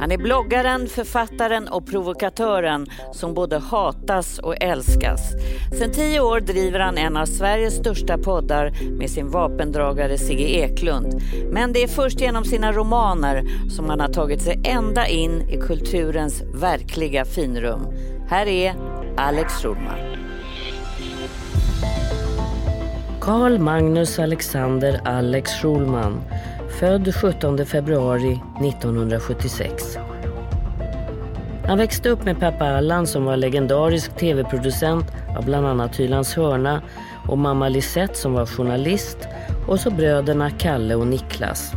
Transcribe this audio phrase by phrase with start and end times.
[0.00, 5.32] Han är bloggaren, författaren och provokatören som både hatas och älskas.
[5.78, 11.22] Sedan tio år driver han en av Sveriges största poddar med sin vapendragare Sigge Eklund.
[11.50, 15.56] Men det är först genom sina romaner som han har tagit sig ända in i
[15.56, 17.86] kulturens verkliga finrum.
[18.28, 18.74] Här är
[19.16, 19.98] Alex Schulman.
[23.20, 26.20] Carl Magnus Alexander Alex Schulman
[26.78, 29.98] född 17 februari 1976.
[31.66, 35.06] Han växte upp med pappa Allan som var legendarisk tv-producent
[35.38, 36.82] av bland annat Hylands hörna
[37.28, 39.18] och mamma Lisette som var journalist
[39.68, 41.72] och så bröderna Kalle och Niklas.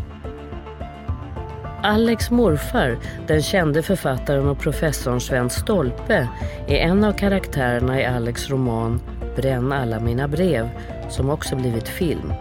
[1.84, 2.98] Alex morfar,
[3.28, 6.28] den kände författaren och professorn Sven Stolpe,
[6.68, 9.02] är en av karaktärerna i Alex roman
[9.36, 10.70] Bränn alla mina brev,
[11.10, 12.34] som också blivit film.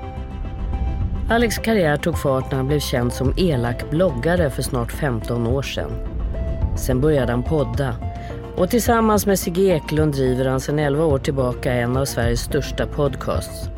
[1.30, 5.62] Alex karriär tog fart när han blev känd som elak bloggare för snart 15 år
[5.62, 5.90] sedan.
[6.76, 7.96] Sen började han podda
[8.56, 12.86] och tillsammans med Sigge Eklund driver han sedan 11 år tillbaka en av Sveriges största
[12.86, 13.68] podcasts.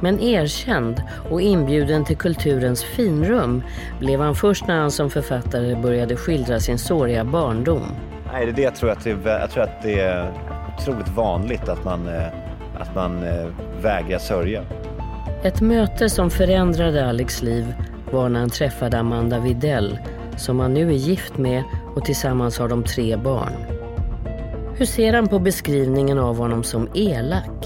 [0.00, 3.62] Men erkänd och inbjuden till kulturens finrum
[4.00, 7.82] blev han först när han som författare började skildra sin såriga barndom.
[8.32, 10.32] Nej, det, jag, tror att det, jag tror att det är
[10.78, 12.26] otroligt vanligt att man, eh,
[12.78, 13.46] att man eh,
[13.82, 14.62] vägrar sörja.
[15.42, 17.74] Ett möte som förändrade Alex liv
[18.12, 19.98] var när han träffade Amanda Videll
[20.36, 21.62] som han nu är gift med
[21.96, 23.52] och tillsammans har de tre barn.
[24.76, 27.64] Hur ser han på beskrivningen av honom som elak?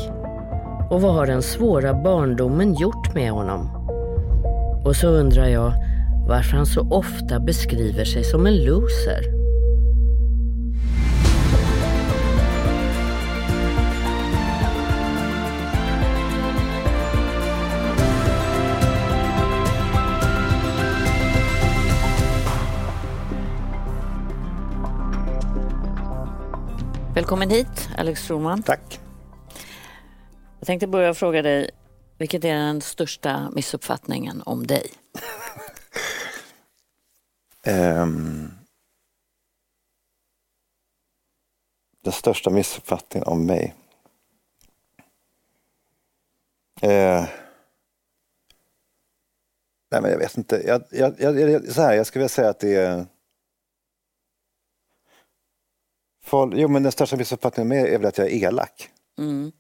[0.91, 3.71] Och vad har den svåra barndomen gjort med honom?
[4.85, 5.73] Och så undrar jag
[6.29, 9.32] varför han så ofta beskriver sig som en loser.
[27.23, 28.63] Välkommen hit, Alex Schulman.
[28.63, 29.01] Tack.
[30.59, 31.71] Jag tänkte börja fråga dig,
[32.19, 34.91] vilket är den största missuppfattningen om dig?
[37.67, 38.51] um,
[42.05, 43.75] den största missuppfattningen om mig?
[46.83, 47.25] Uh,
[49.91, 50.63] nej men jag vet inte.
[50.67, 53.07] Jag, jag, jag, så här, jag skulle vilja säga att det är
[56.25, 58.91] Folk, jo, men den största missuppfattningen med är väl att jag är elak.
[59.19, 59.53] Mm.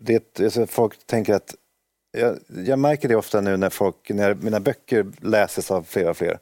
[0.00, 1.54] Det, alltså, folk tänker att,
[2.10, 6.16] jag, jag, märker det ofta nu när, folk, när mina böcker läses av fler och
[6.16, 6.38] fler.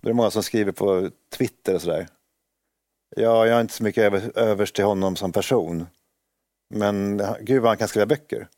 [0.00, 2.08] Det är många som skriver på Twitter och sådär.
[3.16, 5.86] Ja, jag har inte så mycket över, övers till honom som person.
[6.74, 8.48] Men gud vad han kan skriva böcker.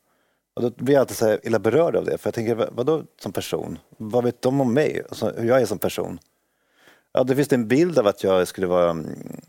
[0.53, 2.17] Och då blir jag alltid så illa berörd av det.
[2.17, 3.79] För jag tänker, vadå som person?
[3.97, 5.01] Vad vet de om mig?
[5.09, 6.19] Alltså, hur jag är som person?
[7.13, 9.41] Ja, det finns en bild av att jag skulle vara mm,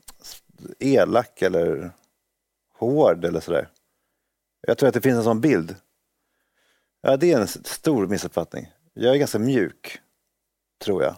[0.78, 1.90] elak eller
[2.78, 3.68] hård eller sådär.
[4.66, 5.76] Jag tror att det finns en sån bild.
[7.00, 8.72] Ja, det är en stor missuppfattning.
[8.94, 10.00] Jag är ganska mjuk,
[10.84, 11.16] tror jag.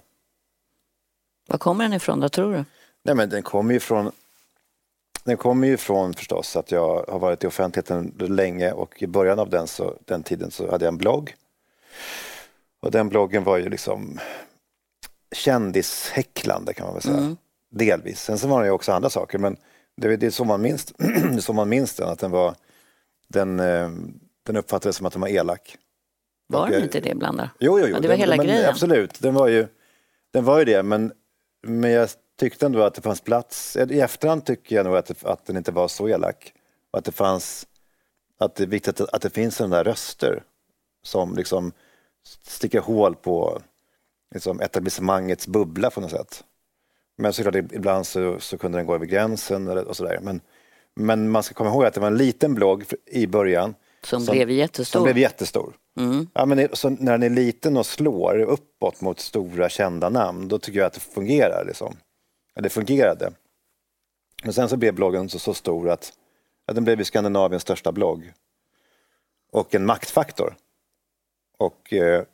[1.49, 2.65] Var kommer den ifrån då, tror du?
[3.03, 4.13] Nej, men den kommer ju från
[5.25, 9.39] den kommer ju ifrån förstås att jag har varit i offentligheten länge och i början
[9.39, 11.35] av den, så, den tiden så hade jag en blogg.
[12.81, 14.19] Och den bloggen var ju liksom
[15.33, 17.17] kändishäcklande kan man väl säga.
[17.17, 17.37] Mm.
[17.71, 18.21] Delvis.
[18.21, 19.57] Sen så var det ju också andra saker men
[19.97, 22.55] det, det är så man minns, det så man minns den, att den var
[23.29, 23.91] den, eh,
[24.47, 25.77] den uppfattades som att den var elak.
[26.49, 27.49] Var den inte det ibland då?
[27.59, 27.95] Jo, jo, jo.
[27.95, 28.69] Ja, det var den, hela men, grejen.
[28.69, 29.67] Absolut, den var ju,
[30.33, 31.13] den var ju det men,
[31.63, 33.77] men jag tyckte ändå att det fanns plats.
[33.77, 36.53] I efterhand tycker jag nog att, det, att den inte var så elak.
[36.91, 37.67] Och att det fanns,
[38.39, 40.43] att det är viktigt att, att det finns sådana där röster
[41.03, 41.73] som liksom
[42.43, 43.63] sticker hål på
[44.35, 46.45] liksom etablissemangets bubbla på något sätt.
[47.19, 50.19] Men såklart ibland så, så kunde den gå över gränsen och sådär.
[50.23, 50.41] Men,
[50.95, 53.75] men man ska komma ihåg att det var en liten blogg i början.
[54.03, 54.99] Som, som blev jättestor.
[54.99, 55.75] Som blev jättestor.
[55.99, 56.29] Mm.
[56.35, 60.59] Ja, men så när den är liten och slår uppåt mot stora kända namn, då
[60.59, 61.65] tycker jag att det fungerar.
[61.67, 61.97] Liksom.
[62.55, 63.33] Det fungerade.
[64.43, 66.13] Men sen så blev bloggen så, så stor att
[66.67, 68.33] ja, den blev Skandinaviens största blogg.
[69.53, 70.57] Och en maktfaktor.
[71.59, 72.25] Och eh,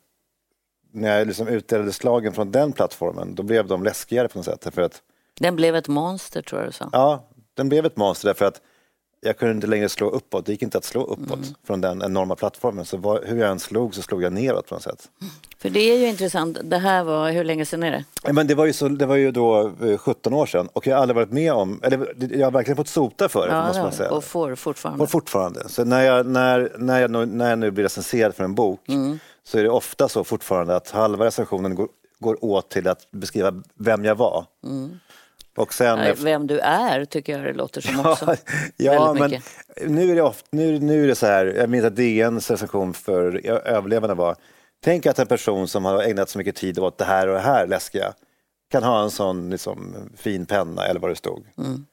[0.93, 4.75] när jag liksom utdelade slagen från den plattformen, då blev de läskigare på något sätt.
[4.75, 5.03] För att,
[5.41, 6.89] den blev ett monster tror jag du sa.
[6.93, 8.61] Ja, den blev ett monster därför att
[9.25, 10.47] jag kunde inte längre slå uppåt.
[10.47, 11.55] Det gick inte att slå uppåt mm.
[11.67, 12.85] från den enorma plattformen.
[12.85, 15.09] Så var, hur jag än slog så slog jag neråt på något sätt.
[15.59, 16.59] För det är ju intressant.
[16.63, 18.33] Det här var, hur länge sedan är det?
[18.33, 20.97] Men det, var ju så, det var ju då 17 eh, år sedan och jag
[20.97, 23.55] har aldrig varit med om, eller jag har verkligen fått sota för det.
[23.55, 24.11] Ja, måste man säga.
[24.11, 24.99] Och får fortfarande.
[24.99, 25.69] Får fortfarande.
[25.69, 29.19] Så när jag, när, när, jag, när jag nu blir recenserad för en bok mm
[29.45, 33.63] så är det ofta så fortfarande att halva recensionen går, går åt till att beskriva
[33.75, 34.47] vem jag var.
[34.65, 34.99] Mm.
[35.57, 38.37] Och sen, Nej, Vem du är tycker jag det låter som också.
[38.77, 39.45] ja, men mycket.
[39.87, 42.95] nu är, det ofta, nu, nu är det så här, jag minns att DNs recension
[42.95, 44.37] för överlevande var,
[44.85, 47.41] tänk att en person som har ägnat så mycket tid åt det här och det
[47.41, 48.13] här läskiga
[48.71, 51.47] kan ha en sån liksom, fin penna eller vad det stod.
[51.59, 51.87] Mm.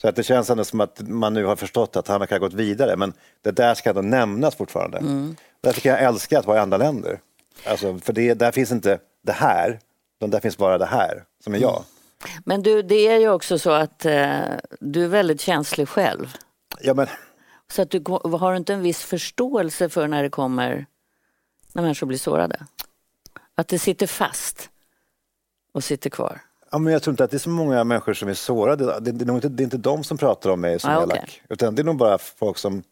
[0.00, 2.46] Så att det känns ändå som att man nu har förstått att han verkar ha
[2.46, 3.12] gått vidare, men
[3.42, 4.98] det där ska ändå nämnas fortfarande.
[4.98, 5.36] Mm.
[5.60, 7.20] Därför kan jag älska att vara i andra länder.
[7.66, 9.78] Alltså, för det, där finns inte det här,
[10.18, 11.84] utan där finns bara det här, som är jag.
[12.44, 14.40] Men du, det är ju också så att eh,
[14.80, 16.36] du är väldigt känslig själv.
[16.80, 17.06] Ja, men,
[17.72, 18.04] Så att du
[18.38, 20.86] har inte en viss förståelse för när det kommer,
[21.72, 22.66] när människor blir sårade?
[23.54, 24.70] Att det sitter fast
[25.72, 26.40] och sitter kvar.
[26.70, 29.00] Ja, men jag tror inte att det är så många människor som är sårade.
[29.00, 31.18] Det, är, nog inte, det är inte de som pratar om mig som Ah, elak.
[31.22, 31.42] okej.
[31.48, 32.82] Utan det är nog bara folk som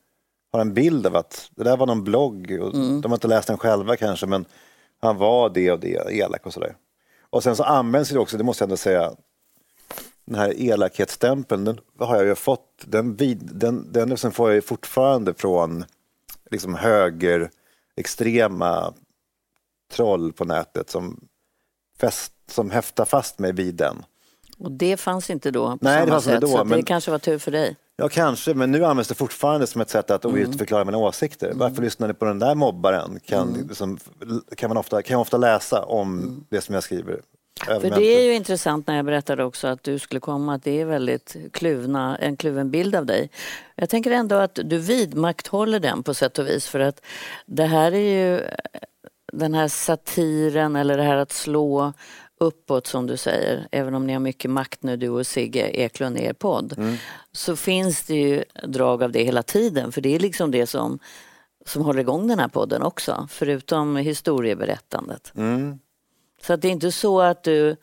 [0.53, 2.59] har en bild av att det där var någon blogg.
[2.61, 3.01] Och Mm.
[3.01, 4.45] De har inte läst den själva kanske, men
[5.01, 6.77] han var det och det, elak och sådär.
[7.31, 9.13] Och sen så används det också, det måste jag ändå säga,
[10.25, 14.65] den här elakhetsstämpeln, den har jag ju fått, den, vid, den, den liksom får jag
[14.65, 15.85] fortfarande från
[16.51, 17.51] liksom höger,
[17.97, 18.95] extrema
[19.93, 21.21] troll på nätet som,
[22.01, 24.05] fäst, som häftar fast mig vid den.
[24.59, 26.41] Och det fanns inte då på Nej, det samma fanns inte sätt.
[26.41, 27.77] då, så att det men- kanske var tur för dig.
[27.97, 30.35] Ja, kanske, men nu används det fortfarande som ett sätt att Mm.
[30.35, 31.53] ogiltigförklara mina åsikter.
[31.55, 33.21] Varför lyssnar ni på den där mobbaren?
[33.27, 33.69] Kan, Mm.
[33.69, 33.99] liksom,
[34.57, 37.21] kan, man ofta, kan jag ofta läsa om det som jag skriver.
[37.67, 40.81] För det är ju intressant när jag berättade också att du skulle komma, att det
[40.81, 43.31] är väldigt kluvna, en kluven bild av dig.
[43.75, 47.01] Jag tänker ändå att du vidmakthåller den på sätt och vis för att
[47.47, 48.41] det här är ju
[49.33, 51.93] den här satiren eller det här att slå
[52.41, 56.19] uppåt som du säger, även om ni har mycket makt nu du och Sigge Eklund
[56.19, 56.97] i er podd, Mm.
[57.33, 60.99] så finns det ju drag av det hela tiden för det är liksom det som,
[61.67, 65.33] som håller igång den här podden också, förutom historieberättandet.
[65.37, 65.79] Mm.
[66.43, 67.77] Så att det är inte så att du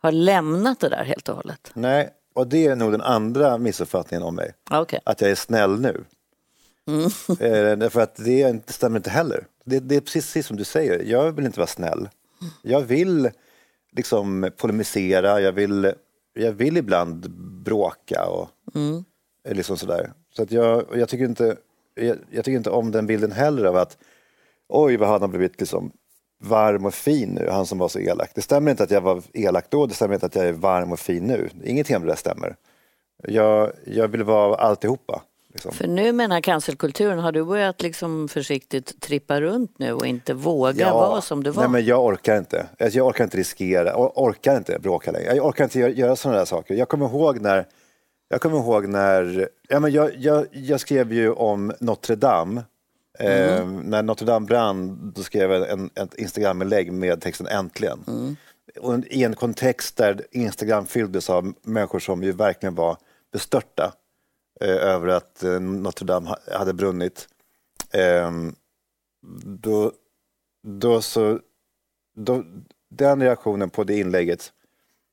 [0.00, 1.70] har lämnat det där helt och hållet?
[1.74, 4.52] Nej, och det är nog den andra missuppfattningen om mig.
[4.70, 5.00] Okej.
[5.04, 6.04] Att jag är snäll nu.
[6.86, 7.04] Mm.
[7.28, 9.46] Eh, därför att det stämmer inte heller.
[9.64, 12.08] Det, det är precis som du säger, jag vill inte vara snäll.
[12.62, 13.30] Jag vill
[13.98, 15.92] liksom polemisera, jag vill,
[16.34, 17.30] jag vill ibland
[17.64, 19.04] bråka och Mm.
[19.48, 20.12] liksom sådär.
[20.30, 21.56] Så att jag, jag, tycker inte,
[21.94, 23.98] jag, jag tycker inte om den bilden heller av att
[24.68, 25.92] oj vad han har blivit liksom
[26.40, 28.30] varm och fin nu, han som var så elak.
[28.34, 30.92] Det stämmer inte att jag var elak då, det stämmer inte att jag är varm
[30.92, 31.48] och fin nu.
[31.64, 32.56] Ingenting av det där stämmer.
[33.22, 35.22] Jag, jag vill vara alltihopa.
[35.64, 35.72] Liksom.
[35.72, 40.06] För nu med den här cancelkulturen, har du börjat liksom försiktigt trippa runt nu och
[40.06, 41.62] inte våga vara som du var?
[41.62, 42.66] Nej, men jag orkar inte.
[42.78, 45.34] Alltså, Jag orkar inte riskera, jag orkar inte bråka längre.
[45.34, 46.74] Jag orkar inte göra, sådana där saker.
[46.74, 47.66] Jag kommer ihåg när,
[48.28, 52.62] jag kommer ihåg när, ja, men jag, jag, jag skrev ju om Notre Dame.
[53.18, 58.36] Eh, när Notre Dame brann, då skrev jag en, ett Instagram-inlägg med texten Äntligen.
[58.80, 62.96] Och I en kontext där Instagram fylldes av människor som ju verkligen var
[63.32, 63.90] bestörta eh,
[64.66, 67.28] över att eh, Notre Dame ha- hade brunnit.
[67.90, 68.54] Ehm,
[69.44, 69.92] då,
[70.66, 71.40] då så,
[72.16, 72.44] då,
[72.90, 74.52] den reaktionen på det inlägget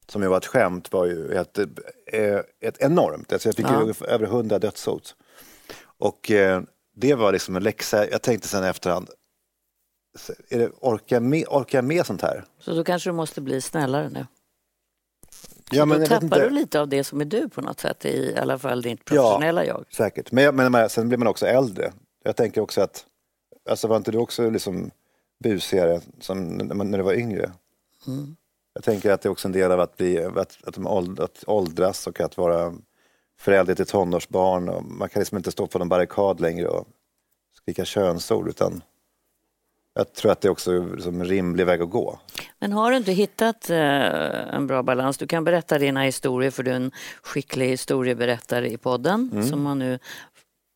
[0.08, 1.58] som ju var ett skämt var ju ett,
[2.06, 3.94] eh, ett enormt, alltså jag fick Ja.
[4.08, 5.16] över hundra dödshot.
[5.98, 6.62] Och eh,
[6.96, 9.10] det var liksom en läxa, jag tänkte sen i efterhand,
[10.50, 12.46] är det, orkar, jag med, orkar jag med sånt här?
[12.60, 14.26] Så då kanske du måste bli snällare nu?
[15.72, 16.40] Ja, då jag vet tappar inte.
[16.40, 19.66] du lite av det som är du på något sätt, i alla fall ditt professionella
[19.66, 19.86] jag.
[19.92, 21.94] Säkert, men, men men sen blir man också äldre.
[22.24, 23.06] Jag tänker också att,
[23.70, 24.92] alltså var inte du också liksom
[25.44, 27.52] busigare som när, du var yngre?
[28.08, 28.36] Mm.
[28.74, 31.44] Jag tänker att det är också en del av att, bli, att, att, åld, att
[31.48, 32.74] åldras och att vara
[33.40, 34.70] förälder till tonårsbarn.
[34.70, 36.88] Och man kan liksom inte stå på någon barrikad längre och
[37.54, 38.82] skrika könsord utan
[39.98, 42.20] jag tror att det är också liksom en rimlig väg att gå.
[42.60, 45.18] Men har du inte hittat eh, en bra balans?
[45.18, 46.92] Du kan berätta dina historier för du är en
[47.24, 49.30] skicklig historieberättare i podden.
[49.34, 49.48] Mm.
[49.50, 50.00] Som man nu,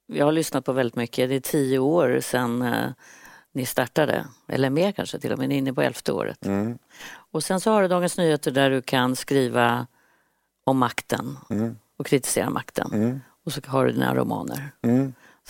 [0.08, 1.30] jag har lyssnat på väldigt mycket.
[1.30, 2.90] Det är tio år sedan eh,
[3.54, 4.26] ni startade.
[4.48, 6.46] Eller mer kanske till och med, ni är inne på elfte året.
[6.46, 6.78] Mm.
[7.32, 9.88] Och sen så har du Dagens Nyheter där du kan skriva
[10.66, 11.76] om makten Mm.
[11.98, 12.90] och kritisera makten.
[12.94, 13.20] Mm.
[13.46, 14.72] Och så har du dina romaner.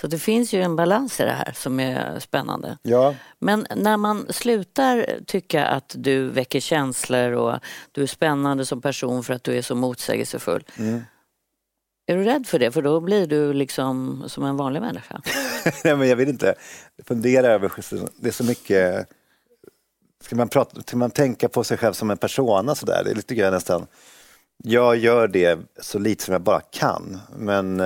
[0.02, 2.78] Så det finns ju en balans i det här som är spännande.
[2.82, 7.60] Ja, Men när man slutar tycka att du väcker känslor och
[7.92, 10.64] du är spännande som person för att du är så motsägelsefull.
[10.78, 11.02] Mm.
[12.08, 12.72] Är du rädd för det?
[12.72, 15.22] För då blir du liksom som en vanlig människa.
[15.84, 16.56] Nej, men jag vill inte
[17.04, 17.72] fundera över,
[18.22, 19.10] det är så mycket,
[20.24, 23.16] ska man, prata, ska man tänka på sig själv som en persona sådär, det är
[23.16, 23.88] lite grann nästan,
[24.64, 27.80] jag gör det så lite som jag bara kan, men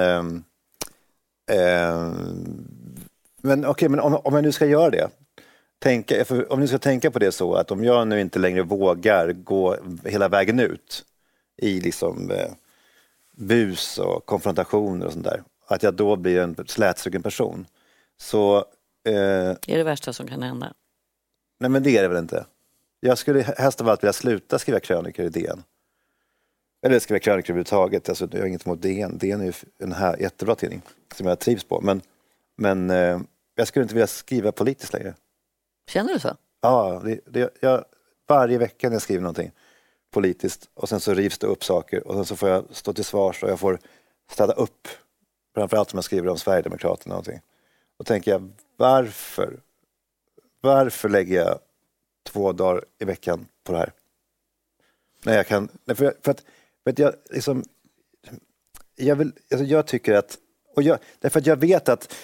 [1.54, 2.68] ehm,
[3.42, 5.10] men okej, men om, om jag nu ska göra det,
[5.80, 9.32] tänka, om ni ska tänka på det så att om jag nu inte längre vågar
[9.32, 11.06] gå hela vägen ut
[11.58, 12.52] i liksom eh,
[13.32, 17.66] bus och konfrontationer och sånt där, att jag då blir en slätstruken person.
[18.18, 18.58] Så...
[19.06, 20.74] Eh, är det värsta som kan hända?
[21.60, 22.46] Nej men det är det väl inte.
[23.00, 25.64] Jag skulle helst av allt vilja sluta skriva krönikor i DN.
[26.84, 28.10] Eller skriva krönikor överhuvudtaget.
[28.10, 29.18] Alltså, jag har inget emot DN.
[29.18, 30.82] DN är ju en här, jättebra tidning
[31.16, 31.82] som jag trivs på.
[31.82, 32.02] Men,
[32.56, 33.20] men eh,
[33.56, 35.14] jag skulle inte vilja skriva politiskt längre.
[35.90, 36.38] Känner du så?
[36.62, 37.86] Ja, det, det, jag,
[38.28, 39.52] varje vecka när jag skriver någonting
[40.14, 43.06] politiskt och sen så rivs det upp saker och sen så får jag stå till
[43.06, 43.80] svars och jag får
[44.32, 44.88] städa upp.
[45.56, 47.14] Framförallt om jag skriver om Sverigedemokraterna.
[47.14, 47.40] Någonting.
[47.98, 49.60] Då tänker jag, varför?
[50.62, 51.60] Varför lägger jag
[52.24, 53.92] två dagar i veckan på det här?
[55.24, 56.46] När jag kan, för, för att,
[56.86, 57.64] Vet jag liksom,
[58.96, 60.38] jag, vill, alltså jag tycker att,
[60.76, 62.16] och jag, därför att jag vet att,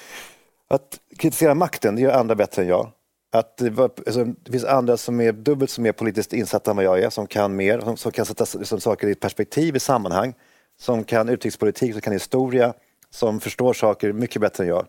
[0.67, 2.91] att kritisera makten, det gör andra bättre än jag.
[3.31, 6.77] Att det, var, alltså, det finns andra som är dubbelt så mer politiskt insatta än
[6.77, 9.79] vad jag är, som kan mer, som, som kan sätta liksom, saker i perspektiv, i
[9.79, 10.33] sammanhang,
[10.79, 12.73] som kan utrikespolitik, som kan historia,
[13.09, 14.87] som förstår saker mycket bättre än jag.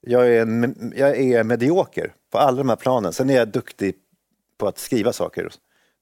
[0.00, 3.12] Jag är, jag är medioker på alla de här planen.
[3.12, 3.94] Sen är jag duktig
[4.58, 5.48] på att skriva saker.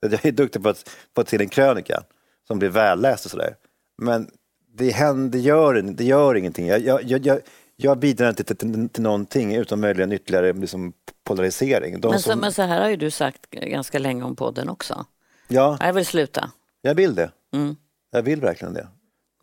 [0.00, 2.02] Jag är duktig på att få till en krönika
[2.50, 3.57] som blir välläst och sådär.
[3.99, 4.30] Men
[4.75, 6.66] det, händer, det, gör, det gör ingenting.
[6.66, 7.40] Jag, jag, jag,
[7.76, 10.92] jag bidrar inte till, till, till någonting utom möjligen ytterligare liksom,
[11.25, 12.00] polarisering.
[12.02, 12.40] Men, så, som...
[12.40, 15.07] men så här har ju du sagt ganska länge om podden också.
[15.49, 15.78] Ja.
[15.80, 16.50] Jag vill sluta.
[16.83, 17.30] Jag vill det.
[17.52, 17.76] Mm.
[18.11, 18.88] Jag vill verkligen det.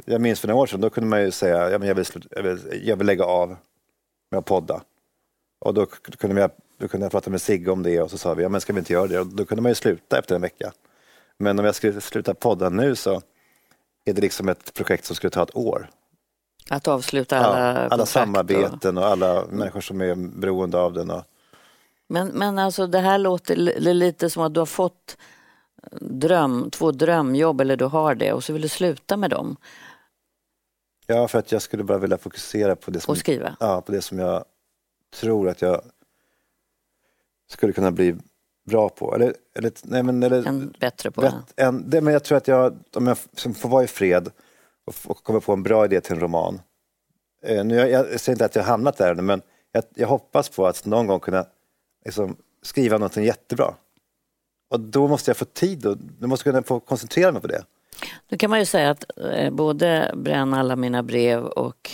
[0.06, 2.82] Jag minns för några år sedan, då kunde man ju säga jag, vill, jag, vill,
[2.84, 3.56] jag vill lägga av
[4.32, 4.82] med att podda.
[5.60, 8.34] Och då kunde, jag, då kunde jag prata med Sigge om det och så sa
[8.34, 9.20] vi, ja men ska vi inte göra det?
[9.20, 10.72] Och då kunde man ju sluta efter en vecka.
[11.39, 13.22] Men om jag skulle sluta podda nu så
[14.06, 15.89] är det liksom ett projekt som skulle ta ett år.
[16.70, 19.03] Att avsluta alla ja, Alla samarbeten och...
[19.03, 21.12] och alla människor som är beroende av den.
[21.12, 21.24] Och...
[22.08, 25.17] Men, men alltså det här låter lite som att du har fått
[26.01, 29.58] dröm, två drömjobb eller du har det och så vill du sluta med dem.
[31.06, 33.58] Ja, för att jag skulle bara vilja fokusera på det som, och skriva.
[33.60, 34.46] Ja, på det som jag
[35.20, 35.82] tror att jag
[37.50, 38.15] skulle kunna bli
[38.67, 39.15] bra på.
[39.15, 41.21] Eller, eller, nej, men, eller, en bättre på.
[41.21, 43.17] Bet, en, det, men jag tror att jag, om jag
[43.57, 44.31] får vara i fred
[44.86, 46.62] och, och kommer på en bra idé till en roman.
[47.43, 50.50] Eh, nu, jag, jag säger inte att jag har hamnat där men jag, jag hoppas
[50.50, 51.45] på att någon gång kunna
[52.05, 53.74] liksom, skriva någonting jättebra.
[54.69, 57.47] Och då måste jag få tid och då måste jag kunna få koncentrera mig på
[57.47, 57.63] det.
[58.29, 61.91] Då kan man ju säga att eh, både Bränn alla mina brev och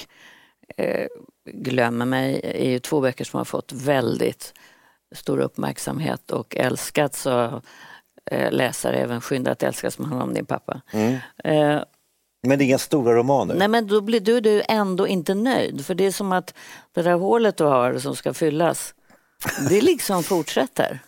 [0.78, 1.08] eh,
[1.46, 4.54] Glömmer mig är ju två böcker som har fått väldigt
[5.14, 7.62] stor uppmärksamhet och älskats av
[8.32, 10.82] eh, läsare, även Skynda att älska som handlar om din pappa.
[10.92, 11.18] Mm.
[11.44, 11.84] Eh,
[12.48, 13.56] men det är inga stora romaner?
[13.56, 15.86] Nej, men då blir du, du ändå inte nöjd.
[15.86, 16.54] För det är som att
[16.92, 18.96] det där hålet du har som ska fyllas,
[19.70, 21.00] det liksom fortsätter.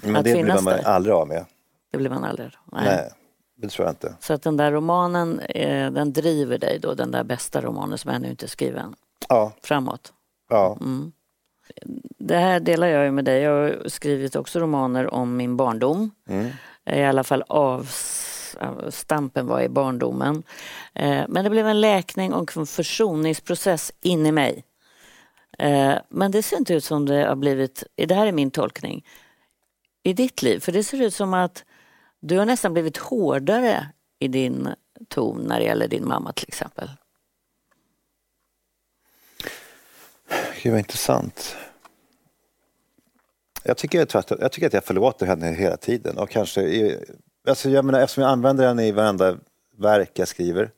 [0.00, 0.82] Men att det blir man där.
[0.86, 1.46] aldrig av med.
[1.92, 2.84] Det blir man aldrig Nej.
[2.84, 3.10] Nej,
[3.56, 4.14] det tror jag inte.
[4.20, 8.10] Så att den där romanen, eh, den driver dig då, den där bästa romanen som
[8.10, 8.94] ännu inte är skriven.
[9.28, 9.52] Ja.
[9.62, 10.12] Framåt.
[10.48, 10.76] Ja.
[10.80, 11.12] Mm.
[12.18, 13.42] Det här delar jag ju med dig.
[13.42, 16.10] Jag har skrivit också romaner om min barndom.
[16.28, 16.50] Mm.
[16.86, 20.42] I alla fall avstampen var i barndomen.
[20.94, 24.64] Eh, men det blev en läkning och en försoningsprocess in i mig.
[25.58, 29.04] Eh, men det ser inte ut som det har blivit, det här är min tolkning,
[30.02, 30.60] i ditt liv.
[30.60, 31.64] För det ser ut som att
[32.20, 33.86] du har nästan blivit hårdare
[34.18, 34.68] i din
[35.08, 36.88] ton när det gäller din mamma till exempel.
[40.62, 41.56] Gud vad intressant.
[43.64, 46.96] Jag tycker, jag, jag tycker att jag förlåter henne hela tiden och kanske,
[47.48, 49.36] alltså jag menar, eftersom jag använder henne i varenda
[49.78, 50.70] verk jag skriver.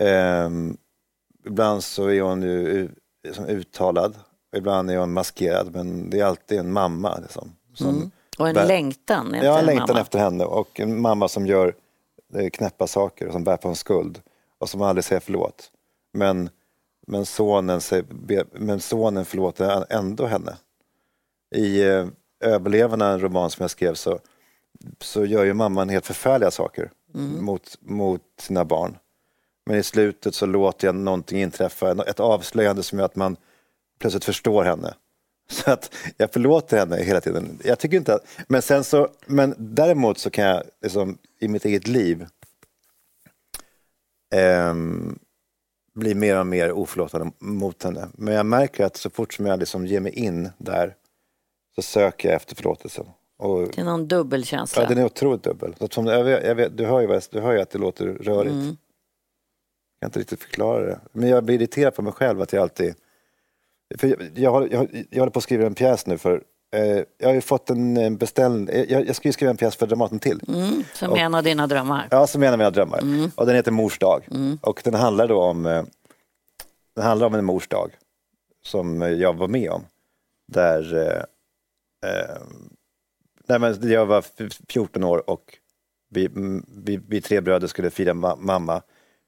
[0.00, 0.76] Um,
[1.46, 2.88] ibland så är hon ju
[3.24, 4.14] liksom uttalad,
[4.56, 7.18] ibland är hon maskerad men det är alltid en mamma.
[7.22, 8.10] Liksom, som mm.
[8.38, 10.00] Och en bär, längtan efter Ja, en längtan mamma.
[10.00, 11.74] efter henne och en mamma som gör
[12.34, 14.20] eh, knäppa saker och som bär på en skuld
[14.58, 15.70] och som aldrig säger förlåt.
[16.12, 16.50] Men,
[17.06, 17.80] men, sonen,
[18.52, 20.56] men sonen förlåter ändå henne
[21.54, 22.06] i eh,
[22.40, 24.18] Överlevarna, en roman som jag skrev, så,
[25.00, 27.44] så gör ju mamman helt förfärliga saker mm.
[27.44, 28.96] mot, mot sina barn.
[29.66, 33.36] Men i slutet så låter jag någonting inträffa, ett avslöjande som gör att man
[33.98, 34.94] plötsligt förstår henne.
[35.50, 37.58] Så att jag förlåter henne hela tiden.
[37.64, 41.64] Jag tycker inte att, men, sen så, men däremot så kan jag liksom, i mitt
[41.64, 42.26] eget liv
[44.34, 44.74] eh,
[45.94, 48.08] bli mer och mer oförlåtande mot henne.
[48.12, 50.94] Men jag märker att så fort som jag liksom ger mig in där
[51.74, 53.06] så söker jag efter förlåtelsen.
[53.38, 54.82] Och, det är någon dubbelkänsla.
[54.82, 55.74] Ja, den är otroligt dubbel.
[55.78, 58.06] Så som, jag vet, jag vet, du, hör ju, du hör ju att det låter
[58.06, 58.52] rörigt.
[58.52, 58.66] Mm.
[58.66, 61.00] Jag kan inte riktigt förklara det.
[61.12, 62.94] Men jag blir irriterad på mig själv att jag alltid...
[63.98, 66.42] För jag, jag, jag, jag håller på att skriva en pjäs nu för
[67.18, 70.18] jag har ju fått en beställning, eh, jag, ska ju skriva en pjäs för Dramaten
[70.18, 70.40] till.
[70.48, 72.08] Mm, som och, en av dina drömmar.
[72.10, 72.98] Ja, som en av mina drömmar.
[72.98, 73.30] Mm.
[73.34, 74.28] Och den heter Mors dag.
[74.30, 74.58] Mm.
[74.62, 75.84] Och den handlar då om, eh,
[76.96, 77.90] den handlar om en mors dag
[78.62, 79.84] som jag var med om.
[80.52, 80.94] Där
[82.04, 82.42] eh,
[83.46, 84.24] nej, men jag var
[84.68, 85.58] 14 år och
[86.10, 86.28] vi,
[86.84, 88.82] vi, vi tre bröder skulle fira ma mamma,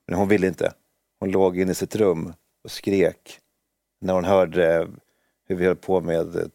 [0.07, 0.73] men hon ville inte.
[1.21, 2.33] Hon låg inne i sitt rum
[2.65, 3.41] och skrek
[4.01, 4.89] när hon hörde
[5.49, 6.51] hur vi höll på med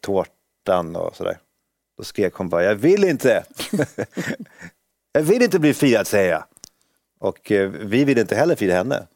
[0.64, 1.38] tårtan och sådär.
[1.98, 3.44] Då skrek hon bara, jag vill inte!
[5.12, 6.44] jag vill inte bli firad, säger jag.
[7.20, 9.06] Och eh, vi ville inte heller fira henne.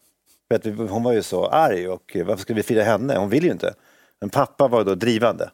[0.49, 3.17] För att vi, hon var ju så arg och varför skulle vi fira henne?
[3.17, 3.75] Hon vill ju inte.
[4.21, 5.50] Men pappa var då drivande.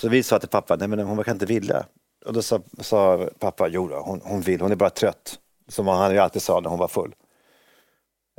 [0.00, 1.86] Så vi sa till pappa, nej men hon kan inte vilja.
[2.26, 5.38] Och då sa, sa pappa, jo då, hon, hon vill, hon är bara trött.
[5.68, 7.14] Som han ju alltid sa när hon var full.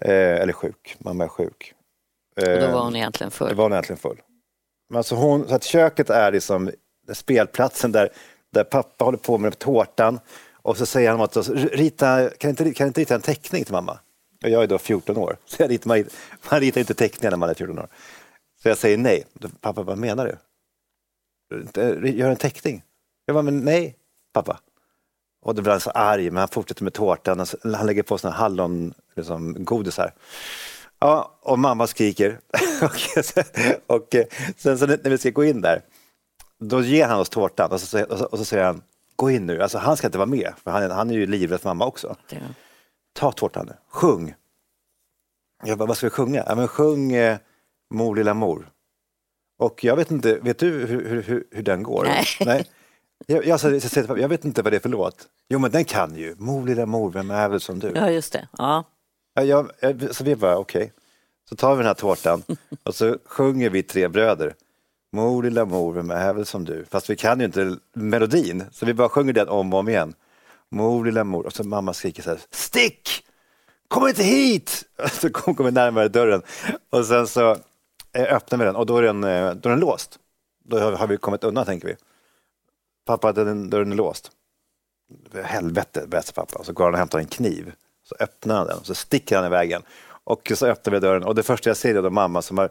[0.02, 1.74] Eh, eller sjuk, mamma är sjuk.
[2.36, 3.50] Eh, och då var hon egentligen full?
[3.50, 4.22] Då var hon egentligen full.
[4.90, 6.72] Men alltså hon, så att köket är liksom
[7.14, 8.10] spelplatsen där,
[8.54, 10.20] där pappa håller på med tårtan
[10.54, 14.00] och så säger han att rita, kan inte, kan inte rita en teckning till mamma?
[14.44, 16.06] Och jag är då 14 år, så jag ritar, man,
[16.52, 17.88] man ritar inte teckningar när man är 14 år.
[18.62, 19.24] Så jag säger nej.
[19.62, 22.10] Pappa, vad menar du?
[22.10, 22.84] Gör en teckning.
[23.26, 23.96] Jag bara, men nej
[24.34, 24.60] pappa.
[25.42, 27.46] Och då blir han så arg, men han fortsätter med tårtan.
[27.64, 28.94] Han lägger på såna hallongodisar.
[29.16, 30.14] liksom, godisar.
[31.06, 32.40] Ja, och mamma skriker.
[33.88, 34.16] och
[34.58, 35.82] sen så när vi ska gå in där,
[36.60, 38.82] då ger han oss tårtan och så, och så, och så säger han,
[39.16, 39.62] gå in nu.
[39.62, 42.16] Alltså han ska inte vara med, för han, han är ju livrädd för mamma också.
[42.30, 42.38] Ja.
[43.14, 44.34] Ta tårtan nu, sjung.
[45.64, 46.44] Jag bara, vad ska vi sjunga?
[46.48, 47.38] Ja, men sjung eh,
[47.94, 48.70] Mor lilla mor.
[49.60, 52.04] Och jag vet inte, vet du hur, hur, hur den går?
[52.04, 52.26] Nej.
[52.46, 52.66] Nej.
[53.28, 55.28] Jag, jag, jag, jag, vet inte vad det är för låt.
[55.50, 56.36] Jo men den kan ju.
[56.38, 57.92] Mor lilla mor, vem är väl som du?
[57.96, 58.48] Ja just det.
[58.58, 58.84] Ja.
[59.36, 60.84] Ja, jag, så vi bara okej.
[60.84, 60.92] Okay.
[61.50, 62.44] Så tar vi den här tårtan
[62.84, 64.56] och så sjunger vi tre bröder.
[65.12, 66.86] Mor lilla mor, vem är väl som du?
[66.90, 70.14] Fast vi kan ju inte melodin, så vi bara sjunger den om och om igen.
[70.70, 73.26] Mor lilla mor, och så mamma skriker så här, stick!
[73.88, 74.84] Kom inte hit!
[75.12, 76.42] Så kommer vi närmare dörren
[76.90, 77.58] och sen så
[78.16, 80.20] Eh, öppnar vi den och då är den, eh, då är den låst.
[80.64, 81.96] Då har vi kommit undan tänker vi.
[83.06, 84.32] Pappa, den, dörren är låst.
[85.44, 86.64] Helvete, berättar pappa.
[86.64, 87.72] Så går han och hämtar en kniv.
[88.10, 89.84] Så öppnar han den och så sticker han iväg den
[90.24, 92.70] Och så öppnar vi dörren och det första jag ser är då mamma som har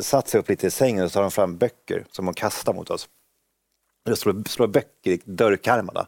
[0.00, 2.72] satt sig upp lite i sängen och så tar hon fram böcker som hon kastar
[2.72, 3.08] mot oss.
[4.04, 6.06] Det slår, slår böcker i dörrkarmarna.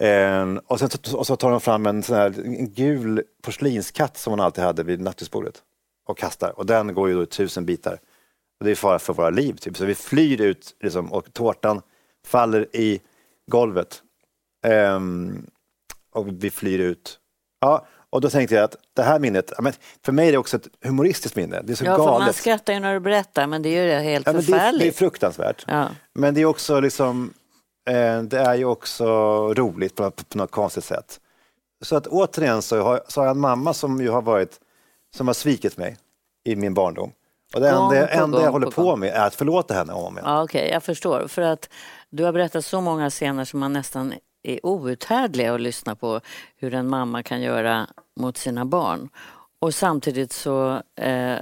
[0.00, 4.30] Eh, och, sen, och så tar hon fram en, sån här, en gul porslinskatt som
[4.30, 5.62] hon alltid hade vid nattduksbordet
[6.06, 7.98] och kastar och den går ju då i tusen bitar.
[8.58, 9.76] Och det är fara för våra liv, typ.
[9.76, 11.82] så vi flyr ut liksom, och tårtan
[12.26, 13.00] faller i
[13.50, 14.02] golvet.
[14.66, 15.46] Um,
[16.12, 17.18] och vi flyr ut.
[17.62, 19.52] Ja, och då tänkte jag att det här minnet,
[20.04, 21.62] för mig är det också ett humoristiskt minne.
[21.64, 22.18] Det är så ja, galet.
[22.18, 24.78] För man skrattar ju när du berättar, men det är ju helt ja, förfärligt.
[24.78, 25.64] Det är, det är fruktansvärt.
[25.68, 25.88] Ja.
[26.14, 27.34] Men det är också liksom,
[27.88, 29.06] eh, det är ju också
[29.54, 31.20] roligt på, på, något konstigt sätt.
[31.84, 34.60] Så att återigen så har, så har jag en mamma som ju har varit
[35.16, 35.96] som har svikit mig
[36.44, 37.12] i min barndom.
[37.54, 40.14] Och det gång enda, enda jag håller på, på med är att förlåta henne om
[40.18, 40.30] igen.
[40.30, 41.28] Ja, Okej, okay, jag förstår.
[41.28, 41.68] För att
[42.10, 46.20] du har berättat så många scener som man nästan är outhärdliga att lyssna på
[46.56, 49.08] hur en mamma kan göra mot sina barn.
[49.58, 51.38] Och samtidigt så eh,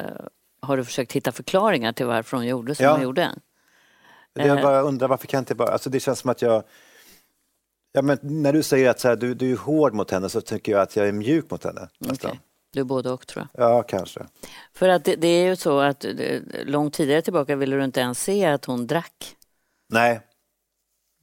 [0.63, 2.93] har du försökt hitta förklaringar till varför hon gjorde som ja.
[2.93, 3.31] hon gjorde.
[4.33, 4.63] Jag eh.
[4.63, 6.65] bara undrar varför kan inte bara, alltså det känns som att jag
[7.93, 10.41] Ja, men när du säger att så här, du, du är hård mot henne så
[10.41, 11.89] tycker jag att jag är mjuk mot henne.
[12.01, 12.35] Okay.
[12.73, 13.71] Du är både och tror jag.
[13.71, 14.27] Ja, kanske.
[14.75, 18.01] För att det, det, är ju så att eh, långt tidigare tillbaka ville du inte
[18.01, 19.37] ens se att hon drack.
[19.89, 20.21] Nej.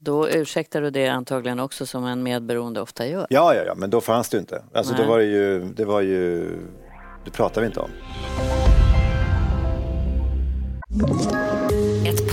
[0.00, 3.26] Då ursäktar du det antagligen också som en medberoende ofta gör.
[3.30, 4.62] Ja, ja, ja, men då fanns det inte.
[4.74, 5.02] Alltså Nej.
[5.02, 6.50] då var det ju, det var ju,
[7.24, 7.90] det pratar vi inte om.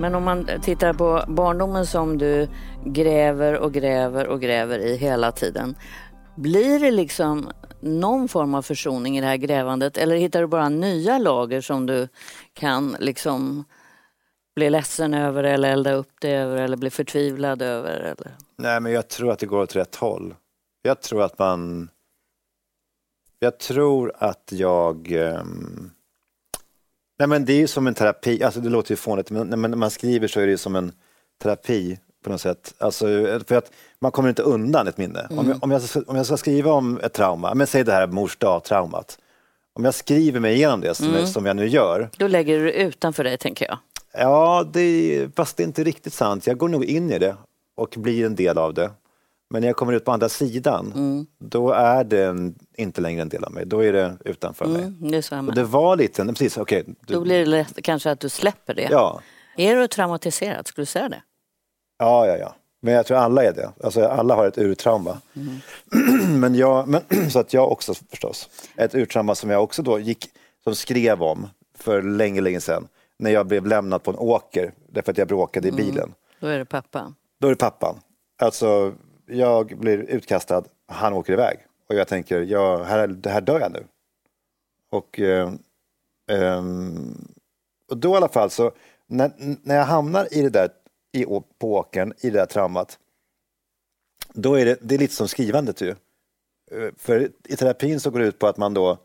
[0.00, 2.48] Men om man tittar på barndomen som du
[2.84, 5.76] gräver och gräver och gräver i hela tiden.
[6.36, 10.68] Blir det liksom någon form av försoning i det här grävandet eller hittar du bara
[10.68, 12.08] nya lager som du
[12.52, 13.64] kan liksom
[14.56, 17.96] bli ledsen över eller elda upp det över eller bli förtvivlad över?
[17.96, 18.36] Eller?
[18.56, 20.34] Nej, men jag tror att det går åt rätt håll.
[20.82, 21.90] Jag tror att man
[23.38, 25.12] Jag tror att jag...
[25.12, 25.87] Um...
[27.18, 29.68] Nej, men det är ju som en terapi, alltså det låter ju fånigt, men när
[29.68, 30.92] man skriver så är det som en
[31.42, 32.74] terapi på något sätt.
[32.78, 33.06] Alltså,
[33.46, 35.20] för att man kommer inte undan ett minne.
[35.20, 35.38] Mm.
[35.38, 38.06] Om, jag, om, jag, om jag ska skriva om ett trauma, men säg det här
[38.06, 39.18] mors dag-traumat.
[39.74, 41.26] Om jag skriver mig igenom det, som, mm.
[41.26, 42.10] som jag nu gör.
[42.16, 43.78] Då lägger du det utanför dig, tänker jag.
[44.12, 46.46] Ja, det, fast det är inte riktigt sant.
[46.46, 47.36] Jag går nog in i det
[47.76, 48.90] och blir en del av det.
[49.50, 51.26] Men när jag kommer ut på andra sidan, mm.
[51.38, 53.66] då är det inte längre en del av mig.
[53.66, 55.10] Då är det utanför mm, mig.
[55.10, 58.28] Det, och det var lite, precis, okay, du, Då blir det lätt, kanske att du
[58.28, 58.88] släpper det.
[58.90, 59.20] Ja.
[59.56, 61.22] Är du traumatiserad, skulle du säga det?
[61.98, 62.54] Ja, ja, ja.
[62.80, 63.72] Men jag tror alla är det.
[63.84, 65.20] Alltså, alla har ett urtrauma.
[65.36, 66.40] Mm.
[66.40, 68.48] men jag, men, så att jag också förstås.
[68.76, 70.30] Ett urtrauma som jag också då gick,
[70.64, 72.88] som skrev om för länge, länge sedan.
[73.18, 75.86] När jag blev lämnad på en åker därför att jag bråkade i mm.
[75.86, 76.14] bilen.
[76.40, 77.14] Då är det pappan?
[77.40, 78.00] Då är det pappan.
[78.38, 78.92] Alltså,
[79.28, 81.58] jag blir utkastad, han åker iväg.
[81.88, 83.84] Och jag tänker, ja, här, här dör jag nu.
[84.90, 85.52] Och, eh,
[86.30, 86.62] eh,
[87.90, 88.72] och då i alla fall så,
[89.06, 90.70] när, när jag hamnar i det där
[91.12, 91.24] i,
[91.58, 92.98] på åkern i det där traumat,
[94.32, 95.90] då är det, det är lite som skrivandet ju.
[96.70, 98.98] Eh, för i terapin så går det ut på att man då,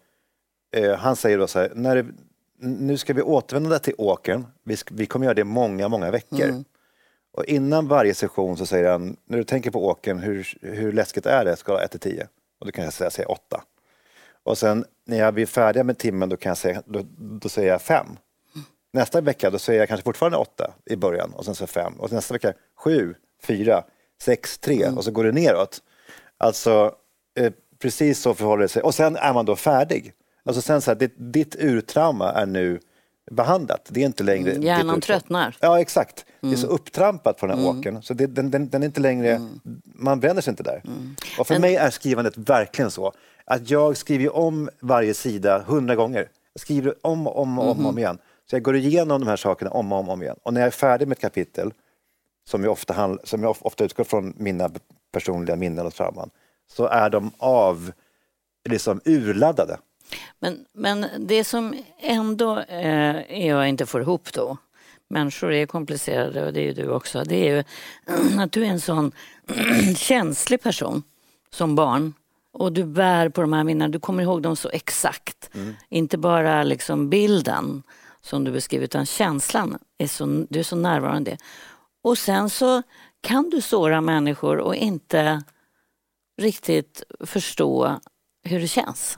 [0.75, 2.05] eh, han säger då så här, när det,
[2.57, 6.41] nu ska vi återvända till åkern, vi, ska, vi kommer göra det många, många veckor.
[6.41, 6.65] Mm.
[7.33, 11.25] Och innan varje session så säger han, när du tänker på åkern, hur, hur läskigt
[11.25, 11.55] är det?
[11.55, 12.27] Skala 1 till 10?
[12.59, 13.63] Och då kan jag säga, säga 8.
[14.43, 17.69] Och sen när jag blir färdig med timmen då, kan jag säga, då, då säger
[17.69, 18.07] jag 5.
[18.93, 22.11] Nästa vecka då säger jag kanske fortfarande 8 i början och sen så 5 och
[22.11, 23.83] nästa vecka 7, 4,
[24.21, 25.81] 6, 3 och så går det neråt.
[26.37, 26.95] Alltså
[27.39, 30.13] eh, precis så förhåller det sig och sen är man då färdig.
[30.45, 32.79] Alltså sen så här, ditt, ditt urtrauma är nu
[33.31, 33.87] behandlat.
[33.89, 34.51] Det är inte längre...
[34.51, 35.57] Mm, hjärnan tröttnar.
[35.59, 36.25] Ja, exakt.
[36.41, 36.51] Mm.
[36.51, 36.75] Det är så mm.
[36.75, 37.79] upptrampat på den här mm.
[37.79, 39.29] åkern så det, den, den, den, är inte längre...
[39.29, 39.59] Mm.
[39.83, 40.81] Man vänder sig inte där.
[40.85, 41.15] Mm.
[41.39, 41.61] Och för Men...
[41.61, 43.13] mig är skrivandet verkligen så
[43.45, 46.29] att jag skriver om varje sida hundra gånger.
[46.53, 48.17] Jag skriver om och om, och om, om igen.
[48.49, 50.35] Så jag går igenom de här sakerna om och om, om igen.
[50.43, 51.73] Och när jag är färdig med ett kapitel,
[52.49, 54.69] som jag ofta, handl- som jag ofta utgår från mina
[55.11, 56.29] personliga minnen och trauman,
[56.71, 57.91] så är de av,
[58.69, 59.77] liksom urladdade.
[60.39, 64.57] Men, men det som ändå eh, jag inte får ihop då,
[65.07, 67.63] människor är komplicerade och det är ju du också, det är ju
[68.39, 69.11] att du är en sån
[69.97, 71.03] känslig person
[71.51, 72.13] som barn
[72.53, 75.49] och du bär på de här minnena, du kommer ihåg dem så exakt.
[75.53, 75.75] Mm.
[75.89, 77.83] Inte bara liksom bilden
[78.21, 81.37] som du beskriver utan känslan, är så, du är så närvarande.
[82.03, 82.83] Och sen så
[83.21, 85.43] kan du såra människor och inte
[86.41, 87.99] riktigt förstå
[88.43, 89.17] hur det känns.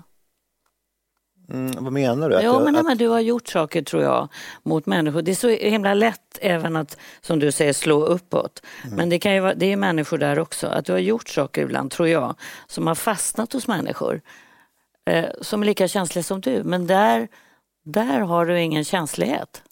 [1.50, 2.36] Mm, vad menar du?
[2.36, 2.86] Att ja, men, att...
[2.86, 4.28] men du har gjort saker tror jag
[4.64, 5.22] mot människor.
[5.22, 8.62] Det är så himla lätt även att, som du säger, slå uppåt.
[8.84, 8.96] Mm.
[8.96, 10.68] Men det, kan ju vara, det är människor där också.
[10.68, 12.36] Att du har gjort saker ibland, tror jag,
[12.68, 14.22] som har fastnat hos människor.
[15.06, 16.64] Eh, som är lika känsliga som du.
[16.64, 17.28] Men där,
[17.84, 19.64] där har du ingen känslighet.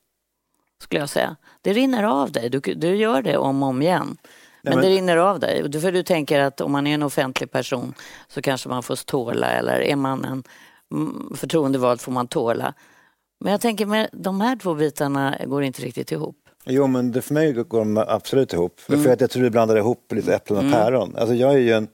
[0.81, 1.35] Skulle jag säga.
[1.61, 2.49] Det rinner av dig.
[2.49, 4.17] Du, du gör det om och om igen.
[4.61, 5.81] Men, men det rinner av dig.
[5.81, 7.93] För du tänker att om man är en offentlig person
[8.27, 10.43] så kanske man får tåla eller är man en
[11.35, 12.73] förtroendevald får man tåla.
[13.39, 16.37] Men jag tänker, med de här två bitarna går inte riktigt ihop.
[16.65, 18.81] Jo, men det, för mig går de absolut ihop.
[18.89, 19.03] Mm.
[19.03, 20.73] För att jag tror du blandar ihop lite äpplen och mm.
[20.75, 21.15] päron.
[21.15, 21.87] Alltså jag är ju en,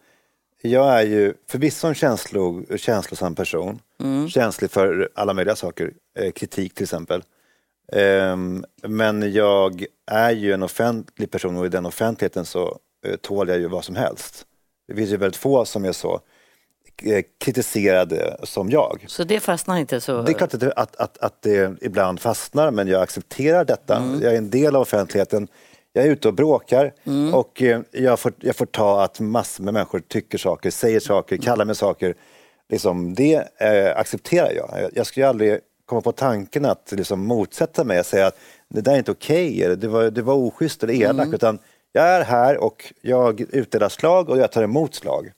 [0.62, 3.80] jag är ju förvisso en känslo, känslosam person.
[4.00, 4.30] Mm.
[4.30, 7.24] Känslig för alla möjliga saker, eh, kritik till exempel.
[7.92, 13.50] Um, men jag är ju en offentlig person och i den offentligheten så uh, tål
[13.50, 14.46] jag ju vad som helst.
[14.88, 16.22] Det finns ju väldigt få som är så.
[17.04, 19.06] Eh, kritiserade som jag.
[19.08, 20.22] Så det fastnar inte så?
[20.22, 23.96] Det är klart att det, att, att, att det ibland fastnar men jag accepterar detta.
[23.96, 24.22] Mm.
[24.22, 25.48] Jag är en del av offentligheten.
[25.94, 27.34] Jag är ute och bråkar mm.
[27.34, 31.36] och eh, jag får, jag får ta att massor med människor tycker saker, säger saker,
[31.36, 31.44] mm.
[31.44, 32.16] kallar mig saker.
[32.70, 34.90] Liksom, det eh, accepterar jag.
[34.94, 38.38] Jag skulle aldrig komma på tanken att liksom, motsätta mig och säga att
[38.70, 41.20] det där är inte okej, okay, det, var, det var oschysst eller elakt.
[41.20, 41.34] Mm.
[41.34, 41.60] Utan
[41.92, 45.32] jag är här och jag utdelar slag och jag tar emot slag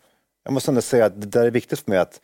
[0.44, 2.22] jag måste ändå säga att det där är viktigt för mig att,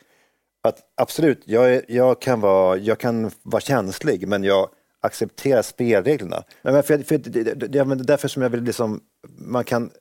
[0.63, 4.69] att absolut, jag, är, jag, kan vara, jag kan vara känslig men jag
[5.01, 6.43] accepterar spelreglerna.
[6.61, 9.91] Men för, för, det är därför som jag vill liksom, man kan,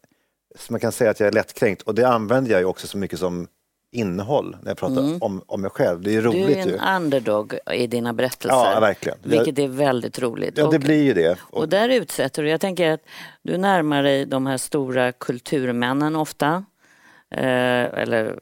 [0.71, 3.19] man kan säga att jag är lättkränkt och det använder jag ju också så mycket
[3.19, 3.49] som
[3.93, 5.19] innehåll när jag pratar mm.
[5.21, 6.03] om, om mig själv.
[6.03, 6.79] Det är roligt Du är en ju.
[6.97, 8.73] underdog i dina berättelser.
[8.75, 9.19] Ja, verkligen.
[9.23, 10.59] Vilket är väldigt roligt.
[10.59, 11.39] Ja, det blir ju det.
[11.41, 13.01] Och, och där utsätter du, jag tänker att
[13.43, 16.65] du närmar dig de här stora kulturmännen ofta.
[17.31, 18.39] Eh, eller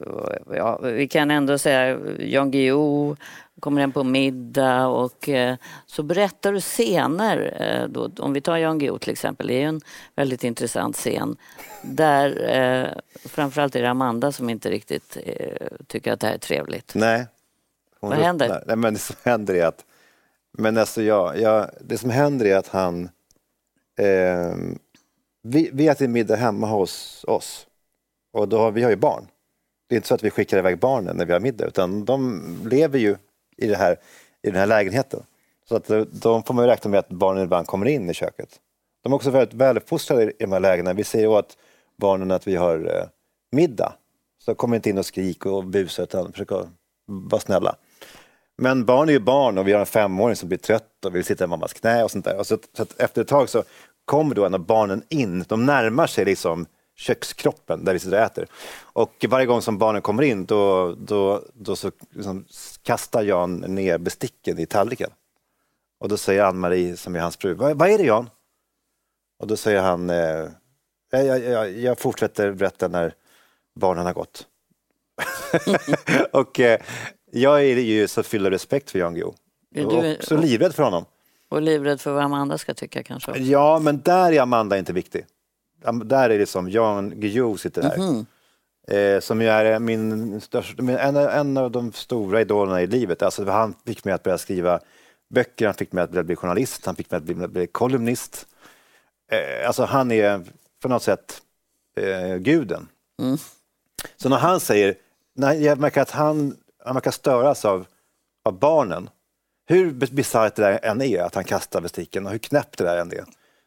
[0.55, 3.15] ja, vi kan ändå säga Jan Guillou
[3.59, 7.57] kommer hem på middag och eh, så berättar du scener.
[7.59, 9.81] Eh, då, om vi tar Jan Guillou till exempel, det är en
[10.15, 11.37] väldigt intressant scen
[11.81, 12.87] där eh,
[13.29, 16.91] framförallt är det Amanda som inte riktigt eh, tycker att det här är trevligt.
[16.95, 17.25] Nej,
[17.99, 18.45] Hon Vad händer?
[18.45, 18.63] ruttnar.
[18.67, 19.85] Nej, men det som händer är att,
[20.57, 23.09] men alltså jag, jag, det som händer är att han,
[23.99, 24.55] eh,
[25.41, 27.67] vi, vi äter middag hemma hos oss
[28.35, 29.27] och då har, vi har ju barn.
[29.89, 32.41] Det är inte så att vi skickar iväg barnen när vi har middag utan de
[32.69, 33.15] lever ju
[33.57, 33.99] i, det här,
[34.43, 35.23] i den här lägenheten.
[35.69, 38.13] Så att eh, de, får man ju räkna med att barnen ibland kommer in i
[38.13, 38.59] köket.
[39.03, 40.93] De är också väldigt väluppfostrade i de här lägena.
[40.93, 41.57] Vi säger åt
[41.97, 43.07] barnen att vi har eh,
[43.51, 43.93] middag.
[44.45, 46.51] Så kom inte in och skrik och busa utan försök
[47.05, 47.75] vara snälla.
[48.57, 51.23] Men barn är ju barn och vi har en femåring som blir trött och vill
[51.23, 52.37] sitta i mammas knä och sånt där.
[52.37, 53.63] Och så, så att efter ett tag så
[54.05, 56.65] kommer då en av barnen in, de närmar sig liksom
[56.95, 58.47] kökskroppen där vi sitter och äter.
[58.81, 62.45] Och varje gång som barnen kommer in då, då, då så liksom
[62.83, 65.09] kastar Jan ner besticken i tallriken.
[65.99, 68.29] Och då säger Ann-Marie, som är hans fru, vad, vad är det Jan?
[69.39, 70.49] Och då säger han, eh,
[71.11, 73.13] jag, jag, jag, fortsätter berätta när
[73.79, 74.47] barnen har gått.
[76.31, 76.79] och eh,
[77.31, 79.33] jag är ju så fylld av respekt för Jan Guillou.
[79.85, 81.05] Och så livrädd för honom.
[81.49, 83.37] Och livrädd för vad Amanda ska tycka kanske.
[83.37, 85.25] Ja, men där är Amanda inte viktig.
[85.91, 87.97] Där är det som Jan Guillou sitter där.
[87.97, 88.25] Mhm.
[88.87, 93.21] Eh, som ju är min största, en, en av de stora idolerna i livet.
[93.21, 94.79] Alltså, han fick mig att börja skriva
[95.29, 98.47] böcker, han fick mig att bli, journalist, han fick mig att bli, bli kolumnist.
[99.31, 100.43] Eh, alltså han är
[100.81, 101.41] på något sätt
[101.97, 102.87] eh, guden.
[103.21, 103.37] Mm.
[104.17, 104.95] Så när han säger,
[105.35, 107.85] när jag märker att han, han verkar störas av,
[108.43, 109.09] av barnen,
[109.67, 112.97] hur bisarrt det där än är, att han kastar besticken och hur knäppt det där
[112.97, 113.25] än är,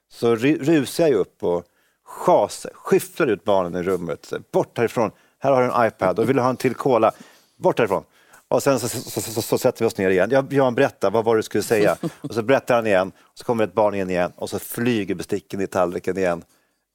[0.09, 1.65] så ru- rusar jag upp och
[2.09, 4.33] schasar, skyfflar ut barnen i rummet.
[4.53, 7.13] Bort härifrån, här har du en iPad och vill du ha en till cola,
[7.57, 8.05] bort härifrån.
[8.49, 10.31] Och sen så, så, så, så, sätter vi oss ner igen.
[10.31, 11.97] Jag, Jan, berätta, vad var det du skulle säga?
[12.21, 15.15] Och så berättar han igen, och så kommer ett barn in igen och så flyger
[15.15, 16.45] besticken i tallriken igen.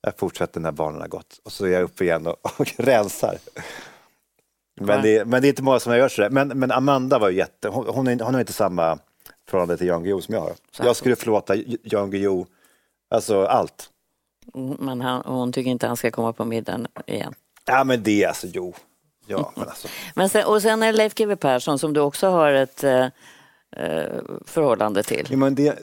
[0.01, 3.37] Jag fortsätter när barnen har gått och så är jag uppe igen och, och rensar.
[4.81, 6.29] Men det, men det är inte många som gjort sådär.
[6.29, 8.99] Men, men Amanda var ju jätte, hon, hon, är, hon har inte samma
[9.49, 10.53] förhållande till Jan Guillou som jag har.
[10.79, 12.45] Jag skulle förlåta Jan Guillou,
[13.09, 13.89] alltså allt.
[14.55, 17.33] Mm, Men han, hon tycker inte han ska komma på middagen igen.
[17.65, 18.73] Ja men det är alltså, jo.
[19.27, 19.87] Ja, men alltså.
[20.15, 23.05] Men sen, och sen är Leif GW Persson som du också har ett eh,
[23.77, 25.27] eh, förhållande till.
[25.29, 25.75] Ja, men, det,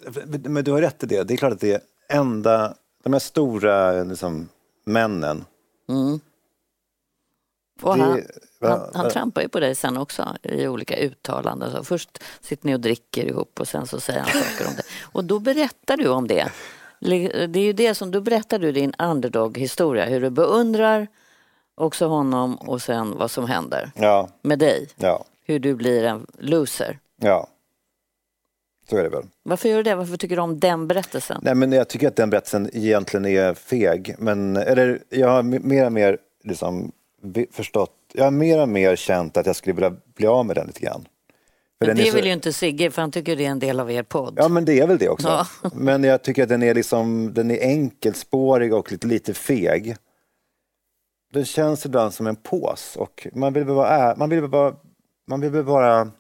[0.49, 1.23] men du har rätt i det.
[1.25, 4.49] Det är klart att det enda, de här stora liksom,
[4.85, 5.45] männen.
[7.83, 11.73] Och det- han, han, han trampar ju på dig sen också i olika uttalanden.
[11.73, 14.83] Så först sitter ni och dricker ihop och sen så säger han saker om det.
[15.13, 16.53] Och då berättar du om det.
[17.01, 20.05] Det är ju det som, då berättar du din underdog-historia.
[20.05, 21.07] Hur du beundrar
[21.75, 24.89] också honom och sen vad som händer Ja, med dig.
[24.97, 26.99] ja, Hur du blir en loser.
[27.23, 27.47] ja.
[28.91, 29.25] Så är det väl.
[29.43, 29.95] Varför gör du det?
[29.95, 31.41] Varför tycker du om den berättelsen?
[31.45, 34.15] Nej, men jag tycker att den berättelsen egentligen är feg.
[34.19, 36.93] Men, eller, jag har mer och mer liksom,
[37.51, 40.67] förstått, jag har mer och mer känt att jag skulle vilja bli av med den
[40.67, 41.05] lite grann.
[41.87, 44.03] Det så- vill ju inte Sigge för han tycker det är en del av er
[44.03, 44.35] podd.
[44.37, 45.29] Ja, men det är väl det också.
[45.29, 45.47] Ja.
[45.75, 49.97] Men jag tycker att den är, liksom, den är enkelspårig och lite, lite feg.
[51.33, 54.75] Den känns ibland som en pås och man vill vara, man vill vara,
[55.27, 56.11] man vill vara,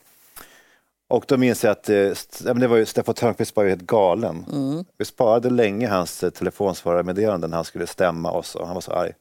[1.09, 2.11] Och då minns jag att eh,
[2.55, 4.45] det var ju, Steffan Törnqvist var ju helt galen.
[4.97, 8.91] Vi sparade länge hans eh, telefonsvararmeddelanden när han skulle stämma oss och han var så
[8.91, 9.11] arg.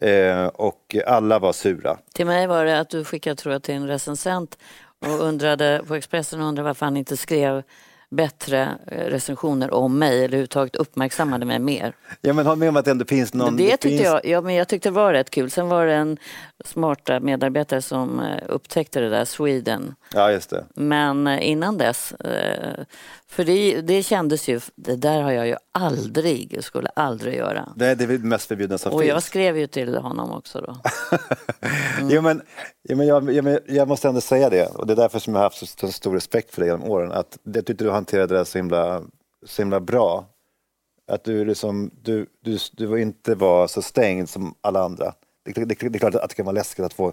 [0.00, 1.98] Eh, och alla var sura.
[2.12, 4.58] Till mig var det att du skickade tror jag till en recensent
[5.00, 7.62] och undrade på Expressen och undrade varför han inte skrev
[8.10, 11.92] bättre eh, recensioner om mig eller överhuvudtaget uppmärksammade mig mer.
[12.20, 13.56] Ja men håll med om att det ändå finns någon...
[13.56, 15.50] Det tyckte finns, jag, ja, men jag tyckte det var rätt kul.
[15.50, 16.16] Sen var det en
[16.64, 19.94] smarta medarbetare som eh, upptäckte det där, Sweden.
[20.14, 20.64] Ja just det.
[20.74, 22.84] Men eh, innan dess, eh,
[23.26, 27.72] för det, det kändes ju, det där har jag ju aldrig, skulle aldrig göra.
[27.76, 29.08] Det är det mest förbjudna som Och finns.
[29.08, 30.76] jag skrev ju till honom också då.
[32.10, 32.42] Jo, men,
[32.88, 35.40] jo, men jag, jag, jag måste ändå säga det, och det är därför som jag
[35.40, 38.44] har haft så, stor respekt för dig genom åren, att jag tyckte du hanterade det
[38.44, 39.02] så himla
[39.46, 40.24] så himla bra.
[41.10, 45.12] Att du, liksom, du, du, du inte var så stängd som alla andra.
[45.44, 47.12] Det, det, det är klart att det kan vara läskigt att få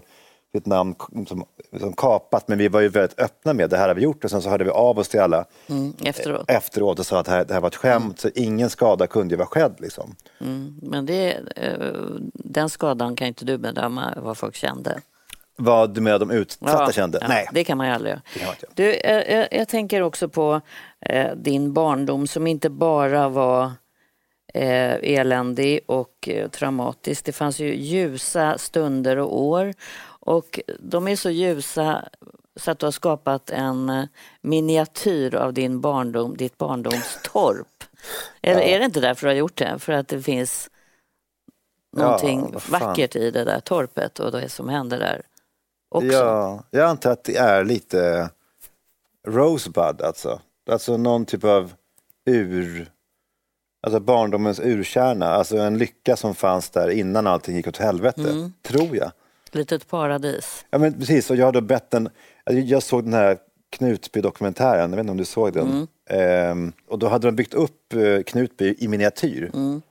[0.52, 0.94] sitt namn
[1.28, 1.44] som,
[1.80, 4.30] som kapat, men vi var ju väldigt öppna med det här har vi gjort och
[4.30, 6.50] sen så hörde vi av oss till alla mm, efteråt.
[6.50, 8.16] efteråt och sa att det här, det här var ett skämt, mm.
[8.16, 9.74] så ingen skada kunde ju vara skedd.
[9.78, 10.16] Liksom.
[10.40, 11.36] Mm, men det,
[12.32, 15.00] den skadan kan inte du bedöma vad folk kände.
[15.58, 17.18] Vad du menar de utsatta ja, kände?
[17.20, 17.48] Ja, Nej.
[17.52, 18.54] Det kan man ju aldrig göra.
[18.74, 20.60] Du, jag, jag, tänker också på
[21.00, 23.72] eh, din barndom som inte bara var
[24.54, 27.24] eh, eländig och eh, traumatisk.
[27.24, 29.74] Det fanns ju ljusa stunder och år
[30.26, 32.08] och de är så ljusa
[32.56, 34.04] så att du har skapat en eh,
[34.40, 37.84] miniatyr av din barndom, ditt barndomstorp.
[38.42, 38.66] Eller ja.
[38.66, 39.78] är det inte därför du har gjort det?
[39.78, 40.70] För att det finns
[41.96, 45.22] någonting ja, vackert i det där torpet och det som händer där
[45.88, 46.12] också?
[46.12, 48.30] Ja, jag antar att det är lite
[49.26, 50.40] Rosebud alltså.
[50.70, 51.72] Alltså någon typ av
[52.24, 52.90] ur,
[53.82, 58.52] alltså barndomens urkärna, alltså en lycka som fanns där innan allting gick åt helvete, mm.
[58.62, 59.12] tror jag.
[59.52, 60.64] Litet paradis.
[60.70, 62.08] Ja men precis, och jag hade bett en,
[62.44, 63.38] alltså, jag såg den här
[63.70, 65.66] Knutby-dokumentären, jag vet inte om du såg den.
[65.70, 65.86] Mm.
[66.10, 69.50] Ehm, och då hade de byggt upp eh, Knutby i miniatyr.
[69.54, 69.82] Mm.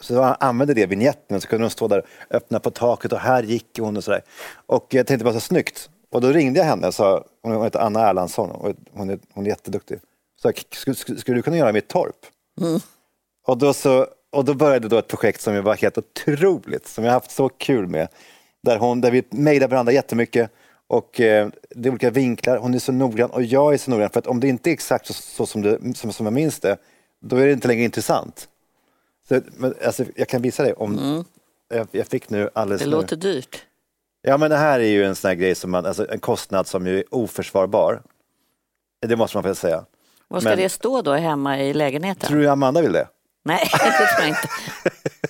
[0.00, 3.18] Så jag använde det vignetten så kunde de stå där och öppna på taket och
[3.18, 4.22] här gick hon och sådär.
[4.66, 5.90] Och jag tänkte bara så snyggt.
[6.10, 9.44] Och då ringde jag henne och sa, hon heter Anna Erlandsson och hon är, hon
[9.44, 10.00] är jätteduktig.
[10.42, 12.16] Så skulle, skulle du kunna göra mitt torp?
[12.60, 12.80] Mm.
[13.46, 17.12] Och, då så, och då började då ett projekt som var helt otroligt, som jag
[17.12, 18.08] haft så kul med.
[18.64, 20.50] Där, hon, där vi mejlar varandra jättemycket
[20.86, 22.58] och eh, det är olika vinklar.
[22.58, 24.72] Hon är så noggrann och jag är så noggrann för att om det inte är
[24.72, 26.76] exakt så, så som, det, som, som jag minns det,
[27.20, 28.48] då är det inte längre intressant.
[29.28, 30.98] Så, men, alltså, jag kan visa dig om...
[30.98, 31.24] Mm.
[31.68, 32.96] Jag, jag, fick nu alldeles Det nu.
[32.96, 33.64] låter dyrt.
[34.22, 36.66] Ja men det här är ju en sån här grej som man, alltså en kostnad
[36.66, 38.02] som ju är oförsvarbar.
[39.06, 39.84] Det måste man väl säga.
[40.28, 42.28] Var ska men, det stå då hemma i lägenheten?
[42.28, 43.08] Tror du Amanda vill det?
[43.44, 44.48] Nej, det tror jag inte.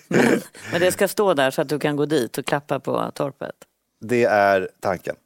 [0.08, 0.40] Men,
[0.72, 3.54] men, det ska stå där så att du kan gå dit och klappa på torpet?
[4.00, 5.16] Det är tanken.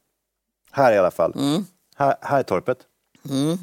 [0.71, 1.33] Här i alla fall.
[1.35, 1.65] Mm.
[1.95, 2.77] Här, här är torpet.
[3.29, 3.57] Mm.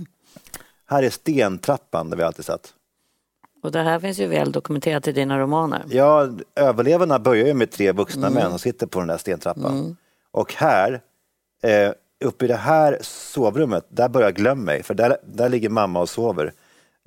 [0.86, 2.72] Här är stentrappan där vi alltid satt.
[3.62, 5.82] Och det här finns ju väl dokumenterat i dina romaner.
[5.88, 8.42] Ja, överlevarna börjar ju med tre vuxna mm.
[8.42, 9.78] män som sitter på den där stentrappan.
[9.78, 9.96] Mm.
[10.30, 11.00] Och här,
[11.62, 11.92] eh,
[12.24, 16.08] uppe i det här sovrummet, där börjar Glöm mig, för där, där ligger mamma och
[16.08, 16.52] sover.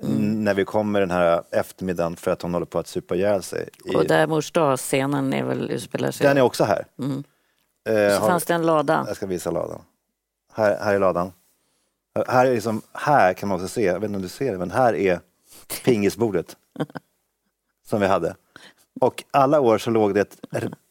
[0.04, 0.44] Mm.
[0.44, 3.70] När vi kommer den här eftermiddagen för att hon håller på att supa ihjäl sig.
[3.96, 6.28] Och där mors scenen är väl utspelar sig?
[6.28, 6.86] Den är också här.
[7.00, 7.24] Mm.
[7.90, 9.04] Eh, Så har, fanns det en lada?
[9.08, 9.82] Jag ska visa ladan.
[10.54, 11.32] Här, här är ladan.
[12.28, 14.58] Här, är liksom, här kan man också se, jag vet inte om du ser det,
[14.58, 15.20] men här är
[15.86, 16.58] pingisbordet
[17.88, 18.36] som vi hade.
[19.02, 20.38] Och alla år så låg det ett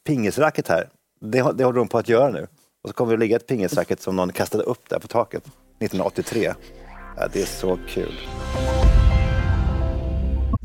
[0.06, 0.88] pingisracket här.
[1.20, 2.46] Det, det håller de på att göra nu.
[2.82, 5.44] Och så kommer det att ligga ett pingisracket som någon kastade upp där på taket
[5.46, 6.54] 1983.
[7.16, 8.14] Ja, det är så kul.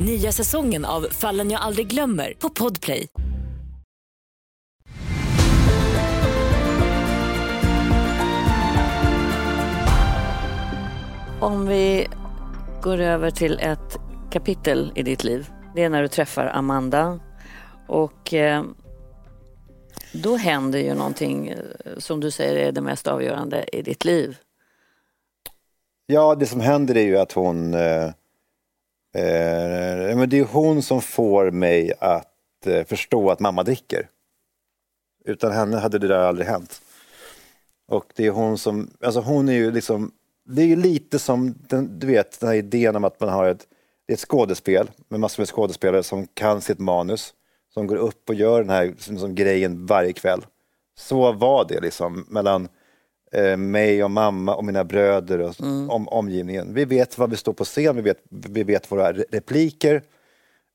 [0.00, 3.08] Nya säsongen av Fallen jag aldrig glömmer på Podplay.
[11.40, 12.08] Om vi
[12.82, 13.98] går över till ett
[14.30, 15.50] kapitel i ditt liv.
[15.74, 17.20] Det är när du träffar Amanda.
[17.88, 18.64] Och eh,
[20.12, 21.58] då händer ju någonting eh,
[21.98, 24.36] som du säger är det mest avgörande i ditt liv.
[26.06, 27.74] Ja, det som händer är ju att hon...
[27.74, 28.10] Eh,
[29.14, 34.08] eh, men det är hon som får mig att eh, förstå att mamma dricker.
[35.24, 36.82] Utan henne hade det där aldrig hänt.
[37.88, 40.12] Och det är hon som, alltså hon är ju liksom,
[40.44, 43.48] det är ju lite som, den, du vet, den här idén om att man har
[43.48, 43.66] ett
[44.06, 47.34] det är ett skådespel med massor med skådespelare som kan sitt manus,
[47.74, 50.46] som går upp och gör den här liksom, grejen varje kväll.
[50.98, 52.68] Så var det liksom mellan
[53.32, 55.90] eh, mig och mamma och mina bröder och mm.
[55.90, 56.74] om, omgivningen.
[56.74, 60.02] Vi vet vad vi står på scen, vi vet, vi vet våra repliker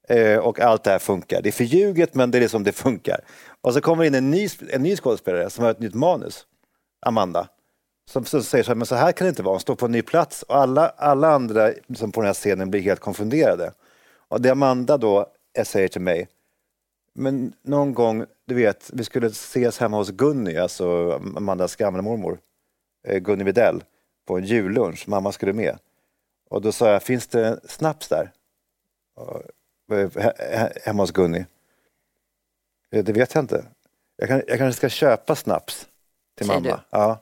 [0.09, 1.41] eh, och allt det här funkar.
[1.41, 3.19] Det är förljuget men det är liksom det funkar.
[3.61, 6.45] Och så kommer in en ny, en ny skådespelare som har ett nytt manus,
[7.05, 7.47] Amanda
[8.09, 9.85] som, som säger så här, men så här kan det inte vara, hon står på
[9.85, 13.71] en ny plats och alla, alla andra som på den här scenen blir helt konfunderade.
[14.27, 15.27] Och det Amanda då
[15.63, 16.27] säger till mig,
[17.13, 22.39] men någon gång, du vet, vi skulle ses hemma hos Gunny, alltså Amandas gamla mormor,
[23.07, 23.83] eh, Gunny Videll,
[24.25, 25.79] på en jullunch, mamma skulle med.
[26.49, 28.31] Och då sa jag, finns det snaps där?
[29.19, 31.45] Eh, he- he- hemma hos Gunni?
[32.91, 33.65] Eh, Det vet jag inte.
[34.15, 35.87] Jag, kan, jag kanske ska köpa snaps
[36.37, 36.75] till Säger mamma.
[36.75, 36.81] du?
[36.97, 37.19] Ja.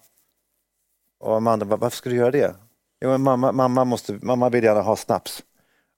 [1.20, 2.56] Och Amanda, "Va- varför ska du göra det?
[3.02, 5.44] Jo, mamma, mamma, måste, mamma vill gärna ha snaps.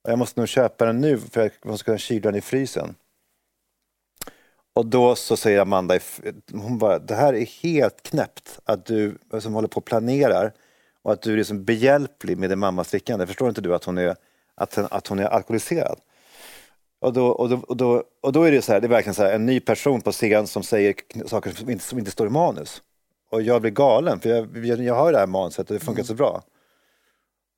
[0.04, 2.40] Och jag måste nog köpa den nu för att jag måste kunna kyla den i
[2.40, 2.94] frysen.
[4.78, 5.98] Och då så säger Amanda,
[6.52, 10.52] hon bara, det här är helt knäppt att du som håller på och planerar
[11.02, 13.26] och att du är liksom behjälplig med din mammas drickande.
[13.26, 14.16] Förstår inte du att hon är,
[14.54, 15.98] att, att hon är alkoholiserad?
[17.00, 19.14] Och då, och, då, och, då, och då är det så här, det är verkligen
[19.14, 20.94] så här, en ny person på scen som säger
[21.26, 22.82] saker som inte, som inte står i manus.
[23.30, 26.02] Och jag blir galen, för jag, jag, jag har det här manuset och det funkar
[26.02, 26.42] så bra.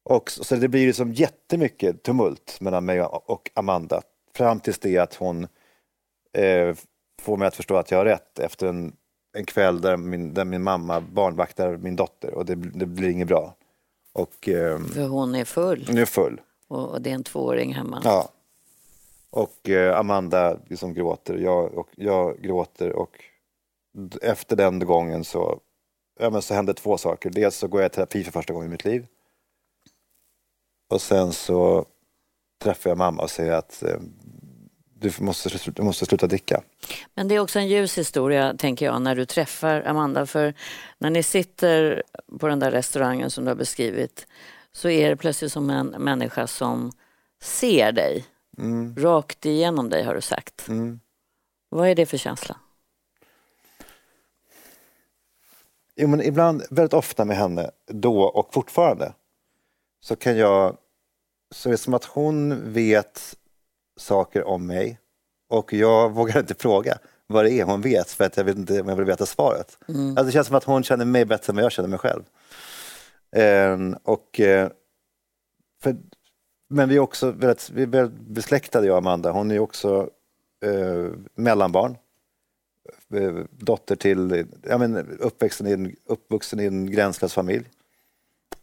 [0.04, 4.02] Och så, det blir liksom jättemycket tumult mellan mig och och Amanda
[4.36, 5.46] fram tills det att hon
[6.32, 6.74] eh,
[7.20, 8.96] får mig att förstå att jag har rätt efter en,
[9.36, 13.28] en kväll där min, där min mamma barnvaktar min dotter och det, det blir inget
[13.28, 13.54] bra.
[14.12, 16.40] Och eh, För hon är full nu är full.
[16.68, 18.00] och och det är en tvååring hemma.
[18.04, 18.28] Ja.
[19.30, 23.24] Och eh, Amanda liksom gråter, jag, och jag gråter och
[24.22, 25.60] efter den gången så,
[26.20, 27.30] ja, men så hände två saker.
[27.30, 29.06] Dels så går jag i terapi för första gången i mitt liv.
[30.90, 31.84] Och sen så
[32.62, 33.98] träffar jag mamma och säger att eh,
[35.00, 36.62] du måste, du måste sluta dricka.
[37.14, 40.26] Men det är också en ljus historia, tänker jag, när du träffar Amanda.
[40.26, 40.54] För
[40.98, 42.02] när ni sitter
[42.38, 44.26] på den där restaurangen som du har beskrivit
[44.72, 46.92] så är det plötsligt som en människa som
[47.42, 48.24] ser dig.
[48.96, 50.68] Rakt igenom dig, har du sagt.
[50.68, 51.00] Mm.
[51.68, 52.56] Vad är det för känsla?
[55.96, 59.12] Jo, men ibland, väldigt ofta med henne, då och fortfarande,
[60.00, 60.76] så kan jag...
[61.54, 63.36] Så är det som att hon vet
[64.00, 64.98] saker om mig
[65.48, 68.80] och jag vågar inte fråga vad det är hon vet för att jag vet inte
[68.80, 69.78] om jag vill veta svaret.
[70.08, 72.22] Alltså, det känns som att hon känner mig bättre än vad jag känner mig själv.
[73.36, 74.70] Ehm, och, eh,
[75.82, 75.96] för,
[76.68, 79.30] men vi är också väldigt, vi är väldigt besläktade, jag och Amanda.
[79.30, 80.10] Hon är också
[80.64, 81.96] eh, mellanbarn
[83.14, 87.64] eh, dotter till, ja, men uppväxten i en, uppvuxen i en gränslös familj.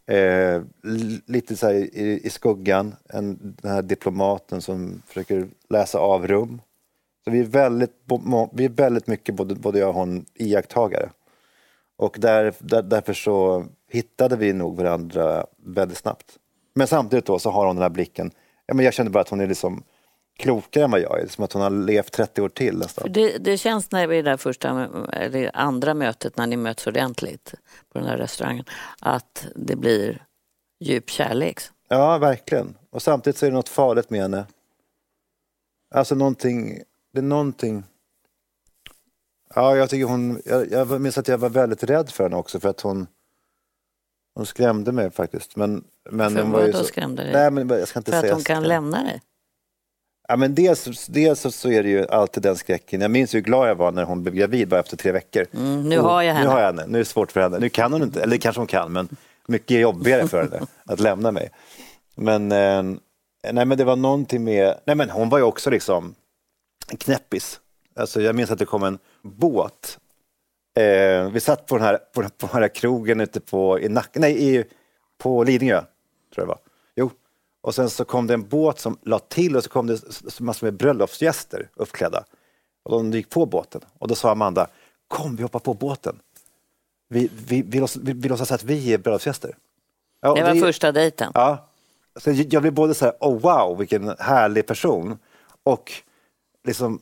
[0.08, 0.62] Eh,
[1.26, 6.60] lite så här i, i skuggan, en, den här diplomaten som försöker läsa av rum.
[7.24, 7.92] Så vi är väldigt,
[8.52, 11.10] vi är väldigt mycket, både, både jag och hon, iakttagare.
[11.96, 16.38] Och där, där, därför så hittade vi nog varandra väldigt snabbt.
[16.74, 18.30] Men samtidigt då så har hon den här blicken,
[18.66, 19.82] ja, men jag känner bara att hon är liksom
[20.38, 23.12] klokare än vad jag är, som att hon har levt 30 år till nästan.
[23.12, 27.54] Det, det känns när vi är där första, eller andra mötet, när ni möts ordentligt
[27.92, 28.64] på den här restaurangen,
[29.00, 30.24] att det blir
[30.80, 31.60] djup kärlek.
[31.88, 32.74] Ja, verkligen.
[32.90, 34.46] Och samtidigt så är det något farligt med henne.
[35.94, 36.82] Alltså någonting,
[37.12, 37.84] det är någonting...
[39.54, 40.42] Ja, jag tycker hon...
[40.44, 43.06] Jag, jag minns att jag var väldigt rädd för henne också för att hon...
[44.34, 45.56] Hon skrämde mig faktiskt.
[45.56, 46.84] Men, men För hon var ju så...
[46.84, 47.32] skrämde dig?
[47.32, 49.22] Nej, men jag ska inte För att säga hon kan skräm- lämna dig?
[50.30, 53.00] Ja, men dels, dels så, är det ju alltid den skräcken.
[53.00, 55.46] Jag minns hur glad jag var när hon blev gravid bara efter tre veckor.
[55.54, 56.46] Mm, nu har jag henne.
[56.46, 56.84] Nu har jag henne.
[56.86, 57.58] Nu är det svårt för henne.
[57.58, 59.08] Nu kan hon inte, eller kanske hon kan, men
[59.46, 61.50] mycket jobbigare för henne att lämna mig.
[62.14, 62.82] Men, eh,
[63.52, 66.14] nej, men det var någonting med, nej men hon var ju också liksom
[66.90, 67.60] en knäppis.
[67.96, 69.98] Alltså, jag minns att det kom en båt.
[70.76, 74.10] Eh, vi satt på den här, på, på den här krogen ute på, i Nack,
[74.12, 74.64] nej, i,
[75.18, 75.86] på Lidingö, tror
[76.34, 76.58] jag det var.
[77.60, 80.00] Och sen så kom det en båt som la till och så kom det
[80.40, 82.24] massor med bröllopsgäster uppklädda.
[82.84, 84.66] Och de gick på båten och då sa Amanda,
[85.08, 86.18] kom vi hoppar på båten.
[87.08, 89.56] Vi, vi, vi, låtsas, vi, vi låtsas att vi är bröllopsgäster.
[90.20, 91.32] Ja, Det var första dejten.
[91.34, 91.68] Ja.
[92.16, 95.18] Så jag blev både så här, oh wow, vilken härlig person.
[95.62, 95.92] Och
[96.64, 97.00] liksom,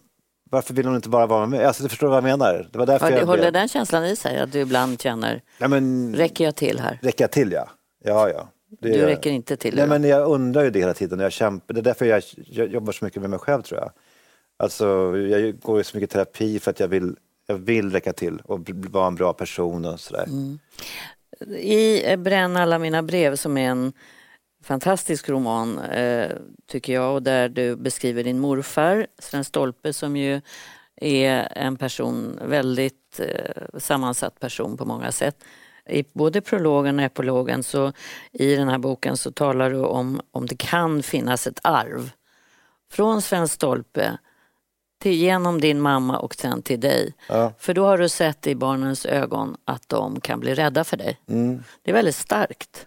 [0.51, 1.67] varför vill hon inte bara vara med?
[1.67, 2.69] Alltså, du förstår vad jag menar?
[2.73, 3.53] Det var därför Har du, jag håller blev...
[3.53, 4.39] den känslan i sig?
[4.39, 6.99] Att du ibland känner, Ja, men, räcker jag till här?
[7.03, 7.69] räcker jag till, ja.
[8.05, 8.49] Ja, ja.
[8.69, 9.77] Det Du räcker inte till.
[9.77, 11.19] Nej, men jag undrar ju det hela tiden.
[11.19, 11.75] Jag kämpar.
[11.75, 13.91] Det är därför jag, jag jobbar så mycket med mig själv, tror jag.
[14.57, 18.41] Alltså, jag går i så mycket terapi för att jag vill, jag vill räcka till
[18.45, 20.25] och vara en bra person och sådär.
[20.25, 20.59] Mm.
[21.59, 23.93] I eh, Bränn alla mina brev som är en
[24.65, 26.31] fantastisk roman eh,
[26.67, 30.41] tycker jag och där du beskriver din morfar Sven Stolpe som ju
[30.97, 35.45] är en person, väldigt eh, sammansatt person på många sätt.
[35.89, 37.93] I både prologen och epilogen så
[38.33, 42.11] i den här boken så talar du om om det kan finnas ett arv
[42.93, 44.19] från Sven Stolpe
[45.01, 47.15] till, genom din mamma och sen till dig.
[47.29, 47.53] Ja.
[47.59, 51.21] För då har du sett i barnens ögon att de kan bli rädda för dig.
[51.29, 51.63] Mm.
[51.83, 52.87] Det är väldigt starkt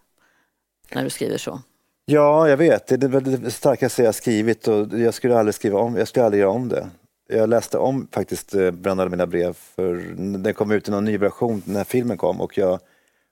[0.92, 1.62] när du skriver så.
[2.06, 2.88] Ja, jag vet.
[2.88, 6.42] Det är det starkaste jag skrivit och jag skulle aldrig skriva om, jag skulle aldrig
[6.42, 6.90] göra om det.
[7.32, 9.96] Jag läste om faktiskt eh, Bränn alla mina brev för
[10.38, 12.80] den kom ut i någon ny version när filmen kom och jag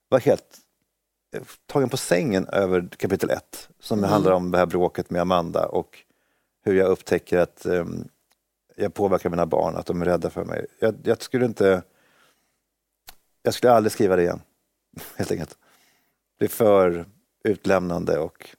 [0.10, 0.58] var helt
[1.36, 5.66] eh, tagen på sängen över kapitel 1 som handlar om det här bråket med Amanda
[5.66, 6.04] och
[6.64, 8.08] hur jag upptäcker att um,
[8.76, 10.66] jag påverkar mina barn, att de är rädda för mig.
[10.80, 11.84] Jag, jag, skulle inte...
[13.44, 14.42] Jag skulle aldrig skriva det igen,
[15.16, 15.58] helt enkelt.
[16.40, 17.06] Det är för
[17.44, 18.56] utlämnande och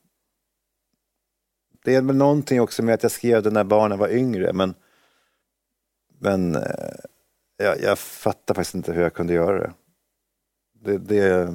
[1.85, 4.75] det är väl någonting också med att jag skrev det när barnen var yngre men,
[6.19, 6.63] men eh,
[7.57, 9.73] jag, jag fattar faktiskt inte hur jag kunde göra det.
[10.81, 11.55] det, det...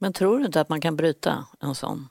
[0.00, 2.08] Men tror du inte att man kan bryta en sån?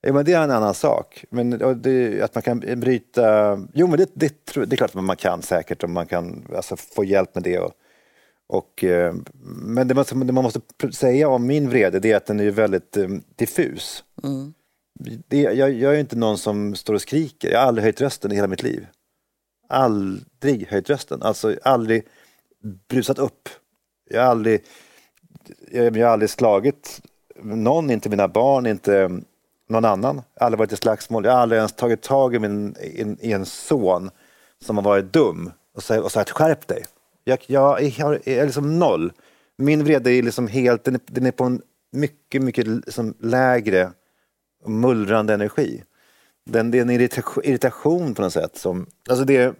[0.00, 1.24] Ja, men det är en annan sak.
[1.30, 1.50] Men
[1.82, 3.58] det, att man kan bryta...
[3.74, 6.76] Jo, men det, det, det är klart att man kan säkert och man kan alltså,
[6.76, 7.58] få hjälp med det.
[7.58, 7.72] Och,
[8.46, 10.60] och, eh, men det man, det man måste
[10.92, 14.04] säga om min vrede det är att den är väldigt um, diffus.
[14.22, 14.54] Mm.
[15.28, 17.50] Det, jag, jag, är inte någon som står och skriker.
[17.50, 18.86] Jag har aldrig höjt rösten i hela mitt liv.
[19.68, 21.22] Aldrig höjt rösten.
[21.22, 22.06] Alltså aldrig
[22.88, 23.48] brusat upp.
[24.10, 24.64] Jag har aldrig,
[25.70, 27.00] jag, jag har aldrig slagit
[27.42, 29.20] någon, inte mina barn, inte
[29.68, 30.16] någon annan.
[30.34, 31.24] Jag har aldrig varit i slagsmål.
[31.24, 34.10] Jag har aldrig ens tagit tag i, min, i, i en son
[34.64, 36.84] som har varit dum och, och sagt skärp dig.
[37.24, 39.12] Jag, jag, jag är liksom noll.
[39.56, 41.62] Min vrede är liksom helt, den är, den är på en
[41.92, 43.92] mycket, mycket liksom lägre
[44.66, 45.82] mullrande energi.
[46.48, 48.56] Den, det är en irritation, irritation på något sätt.
[48.56, 49.54] Som, alltså det,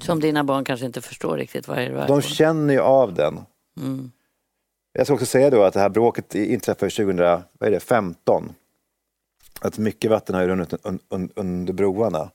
[0.00, 3.40] som dina barn kanske inte förstår riktigt vad det är De känner ju av den.
[3.80, 4.10] Mm.
[4.92, 8.52] Jag ska också säga då att det här bråket inträffade 2015.
[9.60, 12.30] Att mycket vatten har runnit un, un, under broarna.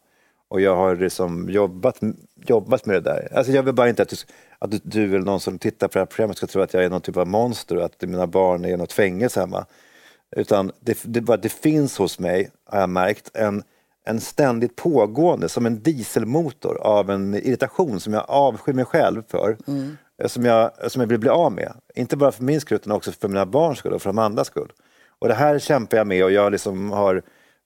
[0.47, 1.99] Och jag har liksom jobbat,
[2.35, 3.37] jobbat med det där.
[3.37, 4.15] Alltså jag vill bara inte att du,
[4.59, 6.89] att du, eller någon som tittar på det här programmet ska tro att jag är
[6.89, 9.65] någon typ av monster och att mina barn är i något fängelse hemma.
[10.35, 13.63] Utan det, det, det finns hos mig, har jag märkt, en,
[14.09, 19.57] en ständigt pågående, som en dieselmotor av en irritation som jag avskyr mig själv för.
[19.67, 19.97] Mm.
[20.25, 21.73] Som, jag, som jag vill bli av med.
[21.95, 24.47] Inte bara för min skull utan också för mina barns skull och för de andras
[24.47, 24.71] skull.
[25.19, 27.21] Och det här kämpar jag med och jag liksom har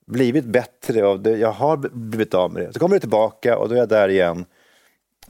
[0.06, 2.74] blivit bättre och jag har blivit av med det.
[2.74, 4.46] Så kommer det tillbaka och då är jag där igen.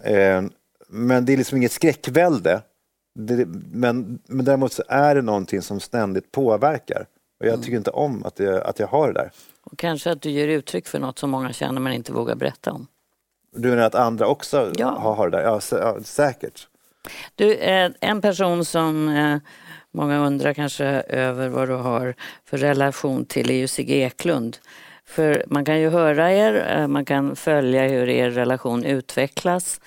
[0.03, 0.41] Eh,
[0.87, 2.61] men det är liksom inget skräckvälde.
[3.71, 7.05] Men, men däremot så är det någonting som ständigt påverkar.
[7.39, 7.63] Och jag mm.
[7.63, 9.31] tycker inte om att jag, att jag har det där.
[9.63, 12.71] Och kanske att du ger uttryck för något som många känner men inte vågar berätta
[12.71, 12.87] om.
[13.55, 14.89] Du menar att andra också ja.
[14.89, 15.43] har, det där?
[15.43, 16.67] Ja, sä ja, säkert.
[17.35, 19.37] Du, eh, en person som eh,
[19.91, 24.57] många undrar kanske över vad du har för relation till är ju Sigge Eklund.
[25.05, 29.81] För man kan ju höra er, eh, man kan följa hur er relation utvecklas.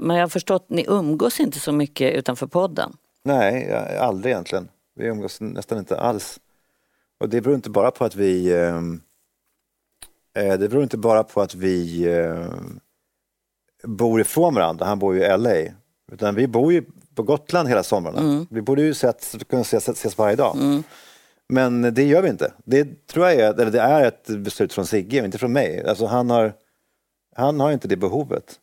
[0.00, 2.96] Men jag har förstått, ni umgås inte så mycket utanför podden?
[3.24, 4.68] Nej, aldrig egentligen.
[4.94, 6.40] Vi umgås nästan inte alls.
[7.20, 9.00] Och det beror inte bara på att vi ehm,
[10.36, 12.46] eh, det beror inte bara på att vi eh,
[13.84, 15.74] bor ifrån varandra, han bor ju i LA.
[16.12, 18.20] Utan vi bor ju på Gotland hela somrarna.
[18.20, 18.46] Mm.
[18.50, 20.56] Vi borde ju sett, kunna ses, ses varje dag.
[20.56, 20.82] Mm.
[21.48, 22.52] Men det gör vi inte.
[22.64, 25.86] Det tror jag är, eller det är ett beslut från Sigge, inte från mig.
[25.86, 26.52] Alltså han, har,
[27.36, 28.60] han har inte det behovet.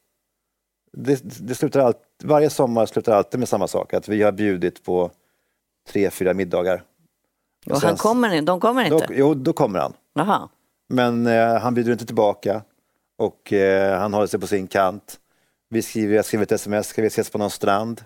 [0.94, 4.84] Det, det slutar allt, varje sommar slutar alltid med samma sak, att vi har bjudit
[4.84, 5.12] på
[5.88, 6.84] tre, fyra middagar.
[7.70, 9.08] Och, och han kommer, de kommer inte?
[9.08, 9.94] Då, jo, då kommer han.
[10.20, 10.50] Aha.
[10.90, 12.62] Men eh, han bjuder inte tillbaka
[13.18, 15.20] och eh, han håller sig på sin kant.
[15.70, 18.02] Vi skriver, jag skriver ett sms, ska vi ses på någon strand?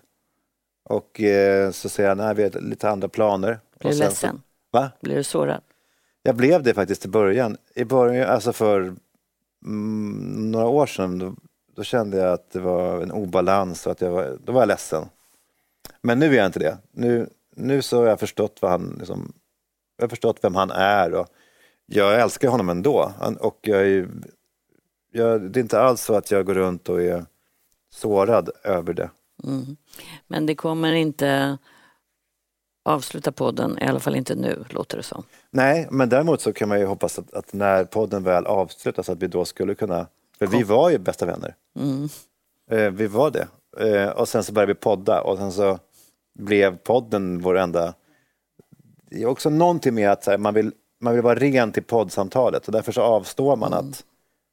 [0.90, 3.60] Och eh, så säger han, nej vi har lite andra planer.
[3.80, 4.36] Blir du ledsen?
[4.36, 4.92] Så, va?
[5.02, 5.62] Blir du sårad?
[6.24, 7.58] Jag blev det faktiskt i början.
[7.76, 8.96] I början, alltså för
[9.66, 11.36] mm, några år sedan, då,
[11.76, 14.68] då, kände jag att det var en obalans och att jag var, då var jag
[14.68, 15.06] ledsen.
[16.02, 16.78] Men nu är jag inte det.
[16.92, 19.34] Nu, nu så har jag förstått vad han, liksom,
[20.02, 21.28] jag har förstått vem han är och
[21.86, 23.14] jag älskar honom ändå.
[23.40, 24.10] Och jag är,
[25.12, 27.26] jag, det är inte alls så att jag går runt och är
[27.94, 29.10] sårad över det.
[29.44, 29.78] Mm.
[30.28, 31.58] Men det kommer inte
[32.86, 35.24] avsluta podden, i alla fall inte nu låter det som.
[35.52, 39.24] Nej, men däremot så kan man ju hoppas att, att när podden väl avslutas att
[39.24, 40.08] vi då skulle kunna,
[40.40, 40.58] för Kom.
[40.58, 41.56] vi var ju bästa vänner.
[41.80, 42.10] Mm.
[42.72, 43.48] Eh, vi var det.
[43.80, 45.80] Eh, och sen så började vi podda och sen så
[46.40, 47.94] blev podden vår enda...
[49.12, 52.68] Det är också någonting med att här, man, vill, man vill vara ren till poddsamtalet
[52.68, 53.90] och därför så avstår man mm.
[53.90, 54.04] att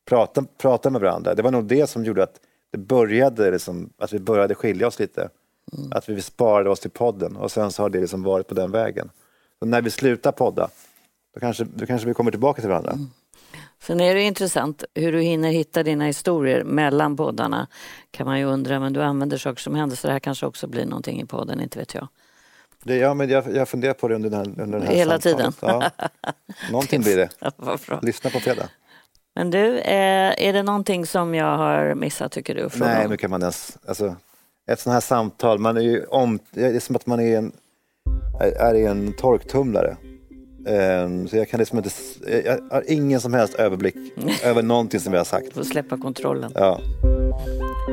[0.09, 1.35] prata, prata med varandra.
[1.35, 2.41] Det var nog det som gjorde att
[2.73, 5.29] det började liksom, att vi började skilja oss lite.
[5.73, 5.93] Mm.
[5.93, 8.71] Att vi sparade oss till podden och sen så har det liksom varit på den
[8.71, 9.11] vägen.
[9.59, 10.69] Så när vi slutar podda,
[11.35, 12.93] då kanske, då kanske vi kommer tillbaka till varandra.
[12.93, 13.11] Mm.
[13.83, 17.67] Sen är det intressant hur du hinner hitta dina historier mellan poddarna.
[18.11, 20.67] Kan man ju undra, men du använder saker som händer så det här kanske också
[20.67, 22.09] blir någonting i podden, inte vet jag.
[22.85, 25.19] Det, ja, men jag, jag funderar på det under den här, under den här Hela
[25.19, 25.53] tiden?
[25.61, 25.91] Ja.
[26.71, 27.29] Någonting blir det.
[28.03, 28.69] Lyssna på fredag.
[29.35, 32.69] Men du, är, eh, är det någonting som jag har missat tycker du?
[32.75, 33.79] Nej, men kan man ens...
[33.87, 34.17] Alltså,
[34.71, 37.53] ett sånt här samtal, man är ju om, det är som att man är, en,
[38.41, 39.97] är i en torktumlare.
[40.67, 41.91] Ehm, Så jag kan liksom inte,
[42.45, 43.97] jag har ingen som helst överblick
[44.45, 45.53] över någonting som jag har sagt.
[45.55, 46.53] Får släppa kontrollen.
[46.55, 46.81] Ja,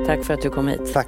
[0.06, 0.94] Tack för att du kom hit.
[0.94, 1.08] tack.